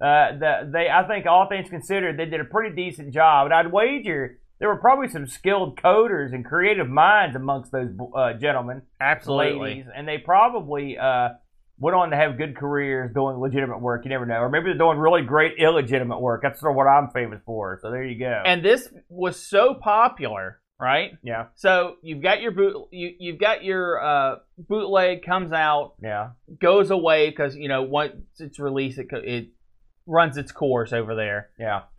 [0.00, 3.46] uh, the, they I think all things considered, they did a pretty decent job.
[3.46, 8.34] And I'd wager there were probably some skilled coders and creative minds amongst those uh,
[8.34, 9.60] gentlemen, Absolutely.
[9.60, 11.30] ladies, and they probably uh,
[11.78, 14.04] went on to have good careers doing legitimate work.
[14.04, 16.42] You never know, or maybe they're doing really great illegitimate work.
[16.42, 17.78] That's sort of what I'm famous for.
[17.82, 18.42] So there you go.
[18.44, 21.12] And this was so popular, right?
[21.22, 26.30] yeah, So you've got your boot, you you've got your uh, bootleg comes out, yeah,
[26.60, 29.48] goes away because you know once it's released, it it
[30.06, 31.82] runs its course over there, yeah,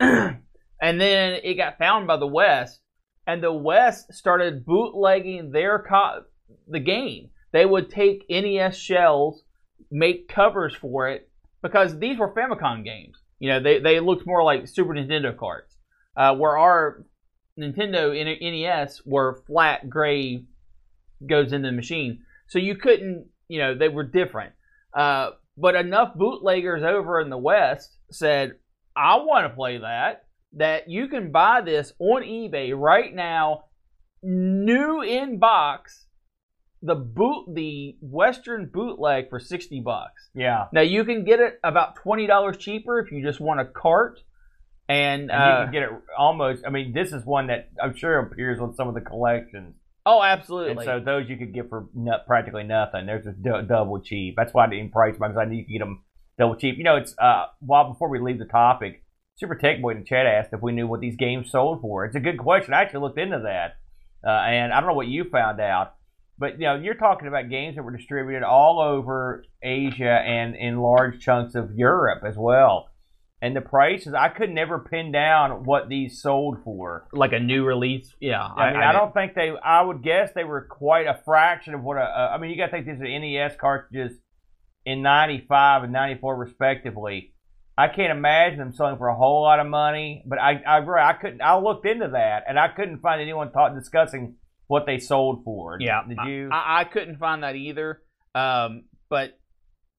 [0.80, 2.80] and then it got found by the West,
[3.26, 6.22] and the West started bootlegging their co-
[6.68, 7.30] the game.
[7.52, 9.42] They would take NES shells,
[9.90, 11.28] make covers for it
[11.62, 13.16] because these were Famicom games.
[13.38, 15.76] You know, they they looked more like Super Nintendo cards,
[16.16, 17.04] uh, where our
[17.58, 20.44] Nintendo NES were flat gray
[21.28, 22.20] goes into the machine.
[22.48, 24.52] So you couldn't, you know, they were different.
[24.94, 28.52] Uh, but enough bootleggers over in the West said,
[28.94, 30.24] I want to play that,
[30.54, 33.64] that you can buy this on eBay right now,
[34.22, 36.05] new in box,
[36.86, 40.28] the boot, the Western bootleg for 60 bucks.
[40.34, 40.66] yeah.
[40.72, 44.20] Now you can get it about $20 cheaper if you just want a cart.
[44.88, 46.62] And, And you uh, can get it almost.
[46.64, 49.74] I mean, this is one that I'm sure appears on some of the collections.
[50.06, 50.72] Oh, absolutely.
[50.72, 53.06] And so those you could get for no, practically nothing.
[53.06, 54.34] They're just du- double cheap.
[54.36, 56.04] That's why I didn't price them because I knew you could get them
[56.38, 56.78] double cheap.
[56.78, 59.02] You know, it's uh, while before we leave the topic,
[59.34, 62.04] Super Tech Boy in the chat asked if we knew what these games sold for.
[62.04, 62.72] It's a good question.
[62.72, 63.78] I actually looked into that,
[64.24, 65.95] uh, and I don't know what you found out,
[66.38, 70.78] but you know, you're talking about games that were distributed all over Asia and in
[70.78, 72.90] large chunks of Europe as well.
[73.42, 77.06] And the prices, I could never pin down what these sold for.
[77.12, 78.14] like a new release.
[78.18, 78.42] Yeah.
[78.42, 79.52] I, mean, I, don't think they.
[79.62, 82.00] I would guess they were quite a fraction of what a.
[82.00, 84.18] a I mean, you got to think these are NES cartridges
[84.86, 87.34] in '95 and '94 respectively.
[87.78, 90.98] I can't imagine them selling for a whole lot of money, but I, I agree.
[90.98, 91.42] I couldn't.
[91.42, 94.36] I looked into that, and I couldn't find anyone talk, discussing
[94.68, 95.78] what they sold for.
[95.80, 96.02] Yeah.
[96.08, 96.48] Did you?
[96.52, 98.02] I, I couldn't find that either.
[98.34, 99.38] Um, but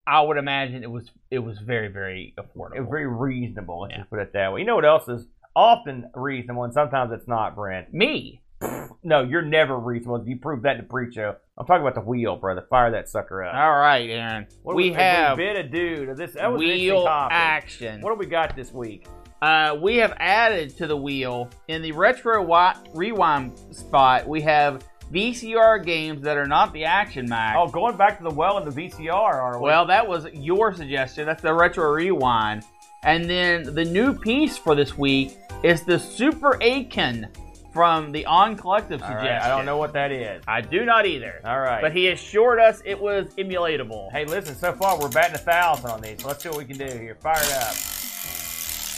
[0.05, 2.75] I would imagine it was it was very very affordable.
[2.77, 3.81] it was very reasonable.
[3.81, 3.97] Let's Yeah.
[3.99, 4.59] just put it that way.
[4.61, 7.93] You know what else is often reasonable, and sometimes it's not, Brent.
[7.93, 8.41] Me.
[9.03, 10.27] No, you're never reasonable.
[10.27, 11.35] You proved that in the pre-show.
[11.57, 12.65] I'm talking about the wheel, brother.
[12.69, 13.53] Fire that sucker up.
[13.53, 14.47] All right, Aaron.
[14.63, 16.33] What do we if have bit ado to this.
[16.33, 18.01] That was wheel action.
[18.01, 19.05] What do we got this week?
[19.41, 24.27] Uh, we have added to the wheel in the retro wi- rewind spot.
[24.27, 24.83] We have
[25.13, 27.57] VCR games that are not the Action Max.
[27.59, 29.63] Oh, going back to the well in the VCR, are we?
[29.65, 31.25] Well, that was your suggestion.
[31.25, 32.63] That's the retro rewind.
[33.03, 37.29] And then the new piece for this week is the Super A'Can
[37.71, 39.33] from the On Collective All suggestion.
[39.33, 40.43] right, I don't know what that is.
[40.47, 41.41] I do not either.
[41.45, 41.79] All right.
[41.81, 44.11] But he assured us it was emulatable.
[44.11, 44.55] hey, listen.
[44.55, 46.25] So far, we're batting a thousand on these.
[46.25, 47.15] Let's see what we can do here.
[47.15, 47.75] Fire it up.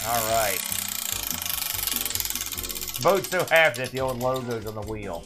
[0.07, 0.57] All right.
[3.01, 5.23] Boat's so happy that the old logo's on the wheel.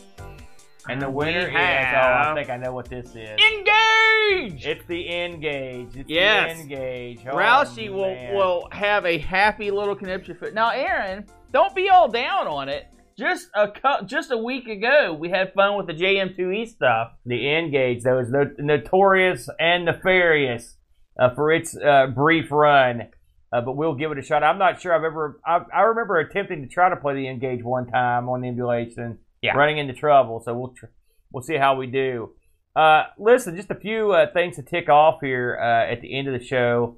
[0.90, 1.56] And the We winner is.
[1.56, 3.40] Oh, I think I know what this is.
[3.40, 4.66] Engage!
[4.66, 5.96] It's the N-Gage.
[5.96, 6.58] It's Yes.
[6.58, 7.20] the N-Gage.
[7.26, 8.36] Oh, Rousey will, man.
[8.36, 10.54] will have a happy little conniption fit.
[10.54, 12.88] Now, Aaron, don't be all down on it.
[13.18, 13.72] Just a
[14.06, 17.12] just a week ago, we had fun with the JM2E stuff.
[17.28, 20.76] The N-Gage, though, is no- notorious and nefarious
[21.20, 23.10] uh, for its uh, brief run.
[23.54, 24.44] Uh, but we'll give it a shot.
[24.44, 25.40] I'm not sure I've ever.
[25.46, 29.56] I, I remember attempting to try to play the N-Gage one time on emulation, Yeah.
[29.56, 30.42] running into trouble.
[30.44, 30.88] So we'll tr-
[31.32, 32.32] we'll see how we do.
[32.76, 36.28] Uh, listen, just a few uh, things to tick off here uh, at the end
[36.28, 36.98] of the show.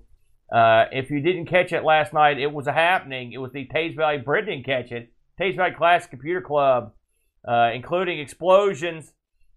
[0.49, 3.33] Uh, if you didn't catch it last night, it was a happening.
[3.33, 4.19] It was the Tays Valley.
[4.19, 5.11] Brent didn't catch it.
[5.37, 6.93] Tays Valley Classic Computer Club,
[7.45, 9.11] uh, including explosions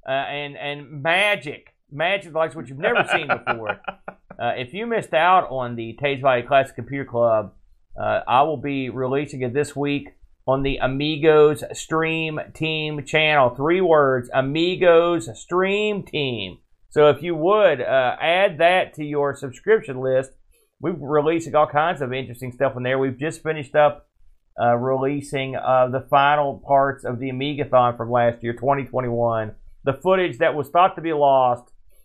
[0.09, 3.79] uh, and and magic, magic like what you've never seen before.
[4.39, 7.55] Uh, if you missed out on the Tays Valley Classic Computer Club,
[8.01, 10.11] uh, I will be releasing it this week
[10.47, 13.51] on the Amigos Stream Team channel.
[13.51, 16.59] Three words: Amigos Stream Team.
[16.91, 20.31] So if you would uh, add that to your subscription list,
[20.81, 22.99] we're releasing all kinds of interesting stuff in there.
[22.99, 24.09] We've just finished up
[24.61, 29.55] uh, releasing uh, the final parts of the Amigathon from last year, 2021.
[29.85, 31.65] The footage that was thought to be lost,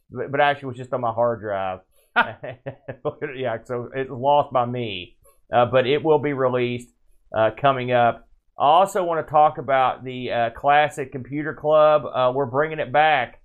[0.09, 1.79] but actually was just on my hard drive.
[3.36, 5.18] yeah, so it's lost by me,
[5.53, 6.89] uh, but it will be released
[7.36, 8.28] uh, coming up.
[8.57, 12.03] I also want to talk about the uh, Classic Computer Club.
[12.05, 13.41] Uh, we're bringing it back,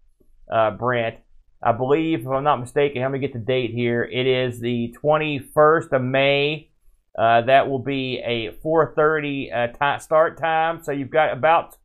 [0.53, 1.17] uh, Brent.
[1.63, 4.05] I believe, if I'm not mistaken, let me get the date here.
[4.05, 6.71] It is the 21st of May.
[7.19, 10.83] Uh, that will be a 4:30 uh, ti start time.
[10.85, 11.77] So you've got about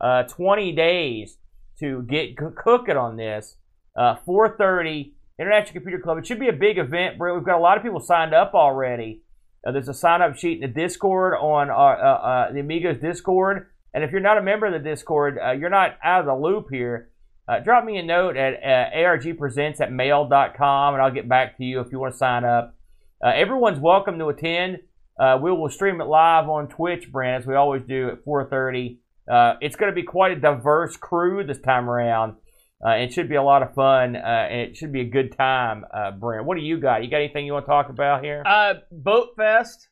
[0.00, 1.36] uh, 20 days
[1.80, 3.56] to get c- cooking on this.
[3.94, 6.18] Uh, 4:30 International Computer Club.
[6.18, 7.36] It should be a big event, Brent.
[7.36, 9.22] We've got a lot of people signed up already.
[9.66, 12.98] Uh, there's a sign up sheet in the Discord on our, uh, uh, the Amigos
[12.98, 13.68] Discord.
[13.94, 16.34] And if you're not a member of the Discord, uh, you're not out of the
[16.34, 17.10] loop here.
[17.48, 21.64] Uh, drop me a note at uh, argpresents at mail.com and I'll get back to
[21.64, 22.76] you if you want to sign up.
[23.24, 24.78] Uh, everyone's welcome to attend.
[25.18, 28.98] Uh, we will stream it live on Twitch, Brent, as we always do at 4:30.
[29.30, 32.36] Uh, it's going to be quite a diverse crew this time around.
[32.84, 34.18] Uh, it should be a lot of fun, uh,
[34.50, 36.46] and it should be a good time, uh, Brent.
[36.46, 37.04] What do you got?
[37.04, 38.42] You got anything you want to talk about here?
[38.46, 39.88] Uh, Boat Fest.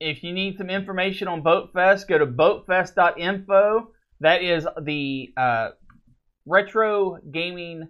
[0.00, 3.88] If you need some information on Boat Fest, go to boatfest.info.
[4.20, 5.68] That is the uh,
[6.46, 7.88] retro gaming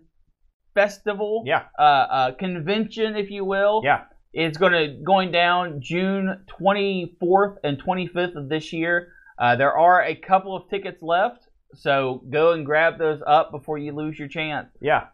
[0.74, 1.64] festival, Yeah.
[1.78, 3.82] uh, uh, convention, if you will.
[3.84, 4.04] Yeah.
[4.32, 9.08] It's going to going down June 24th and 25th of this year.
[9.38, 13.78] Uh, there are a couple of tickets left, so go and grab those up before
[13.78, 14.68] you lose your chance.
[14.80, 15.06] Yeah,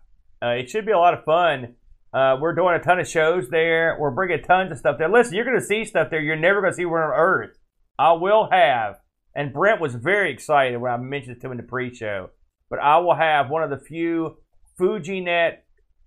[0.42, 1.74] uh, it should be a lot of fun.
[2.12, 3.96] Uh, we're doing a ton of shows there.
[3.98, 5.08] We're bringing tons of stuff there.
[5.08, 7.58] Listen, you're going to see stuff there you're never going to see on Earth.
[7.98, 8.96] I will have,
[9.34, 12.30] and Brent was very excited when I mentioned it to him in the pre-show.
[12.70, 14.38] But I will have one of the few
[14.78, 15.58] FujiNet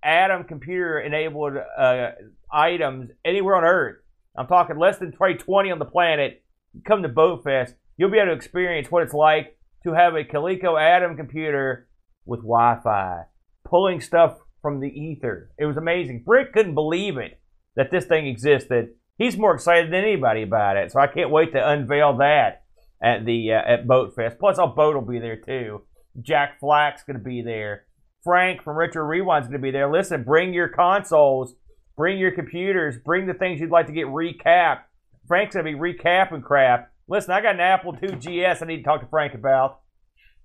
[0.02, 2.10] Adam computer-enabled uh,
[2.52, 3.96] items anywhere on Earth.
[4.36, 6.42] I'm talking less than probably 20 on the planet.
[6.84, 7.74] Come to Boat Fest.
[7.96, 11.88] You'll be able to experience what it's like to have a Coleco Adam computer
[12.24, 13.24] with Wi-Fi,
[13.64, 15.50] pulling stuff from the ether.
[15.58, 16.22] It was amazing.
[16.24, 17.40] Brick couldn't believe it
[17.76, 18.90] that this thing existed.
[19.16, 22.62] He's more excited than anybody about it, so I can't wait to unveil that
[23.02, 24.38] at the uh, at Boat Fest.
[24.38, 25.82] Plus, our boat will be there too.
[26.20, 27.84] Jack Flack's going to be there.
[28.22, 29.90] Frank from Retro Rewind's going to be there.
[29.90, 31.54] Listen, bring your consoles,
[31.96, 34.82] bring your computers, bring the things you'd like to get recapped.
[35.26, 36.89] Frank's going to be recapping crap.
[37.10, 39.80] Listen, I got an Apple II GS I need to talk to Frank about.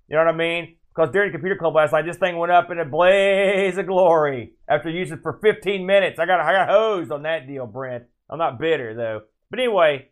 [0.08, 0.76] You know what I mean?
[0.92, 3.86] Because during the computer club last night, this thing went up in a blaze of
[3.86, 6.18] glory after using it for 15 minutes.
[6.18, 8.04] I got I got hosed on that deal, Brent.
[8.28, 9.20] I'm not bitter though.
[9.48, 10.08] But anyway,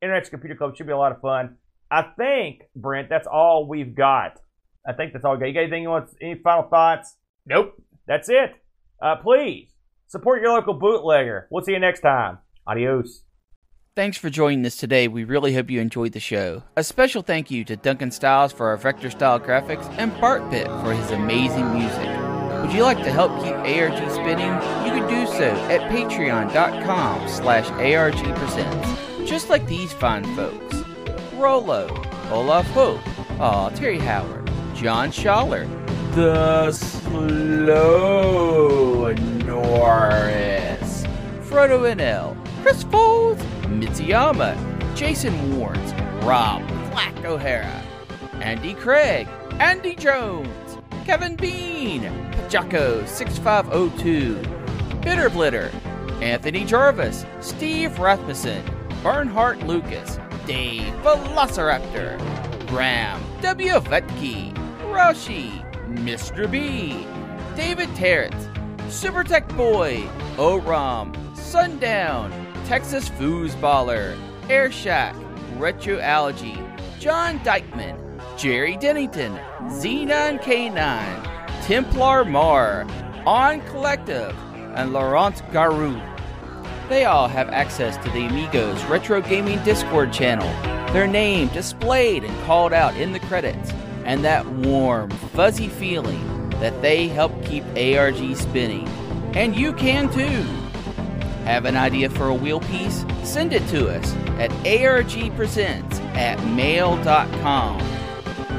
[0.00, 1.56] Internet Computer Club should be a lot of fun.
[1.88, 4.40] I think, Brent, that's all we've got.
[4.84, 5.46] I think that's all we got.
[5.46, 6.10] You got anything you want?
[6.20, 7.16] Any final thoughts?
[7.46, 7.80] Nope.
[8.08, 8.54] That's it.
[9.00, 9.68] Uh, please
[10.08, 11.46] support your local bootlegger.
[11.50, 12.38] We'll see you next time.
[12.66, 13.22] Adios.
[13.94, 15.06] Thanks for joining us today.
[15.06, 16.62] We really hope you enjoyed the show.
[16.78, 20.66] A special thank you to Duncan Styles for our vector style graphics and Bart Pitt
[20.66, 22.08] for his amazing music.
[22.62, 24.54] Would you like to help keep ARG spinning?
[24.86, 29.26] You can do so at patreon.com slash argpresents.
[29.26, 30.76] Just like these fine folks.
[31.34, 31.86] Rolo,
[32.30, 33.06] Olaf Hope,
[33.40, 35.68] Aw, Terry Howard, John Schaller,
[36.14, 37.12] The Slow
[39.44, 41.04] Norris,
[41.42, 43.44] Frodo NL, Chris Folds,
[43.82, 44.54] Mitsuyama,
[44.94, 45.92] Jason Warnes,
[46.24, 47.82] Rob Flack O'Hara,
[48.34, 49.26] Andy Craig,
[49.58, 54.34] Andy Jones, Kevin Bean, Pajaco 6502,
[55.00, 55.72] Bitter Blitter,
[56.22, 58.62] Anthony Jarvis, Steve Rasmussen,
[59.02, 62.18] Bernhardt Lucas, Dave Velociraptor,
[62.68, 63.72] Graham W.
[63.80, 64.54] Vetke,
[64.92, 65.50] Roshi,
[65.88, 66.48] Mr.
[66.48, 67.04] B,
[67.56, 72.30] David Terrett, Super Tech Boy, Oram, Sundown,
[72.66, 74.16] Texas Foosballer,
[74.48, 75.16] Air Shack,
[75.56, 76.58] Retro Algae,
[76.98, 77.96] John Dykeman,
[78.36, 82.86] Jerry Dennington, Xenon K9, Templar Mar,
[83.26, 84.36] On Collective,
[84.74, 86.00] and Laurent Garou.
[86.88, 90.48] They all have access to the Amigos Retro Gaming Discord channel,
[90.92, 93.70] their name displayed and called out in the credits,
[94.04, 98.86] and that warm, fuzzy feeling that they help keep ARG spinning.
[99.34, 100.61] And you can too!
[101.44, 103.04] Have an idea for a wheel piece?
[103.24, 107.78] Send it to us at argpresents at mail.com.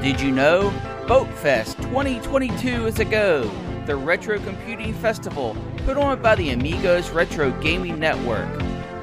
[0.01, 0.69] Did you know?
[1.07, 3.49] BoatFest 2022 is a go,
[3.85, 5.55] the retro computing festival
[5.85, 8.47] put on by the Amigos Retro Gaming Network.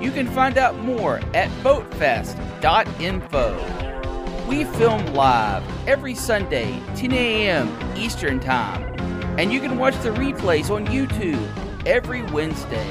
[0.01, 4.47] You can find out more at boatfest.info.
[4.49, 7.79] We film live every Sunday, 10 a.m.
[7.97, 8.83] Eastern Time,
[9.39, 11.47] and you can watch the replays on YouTube
[11.87, 12.91] every Wednesday.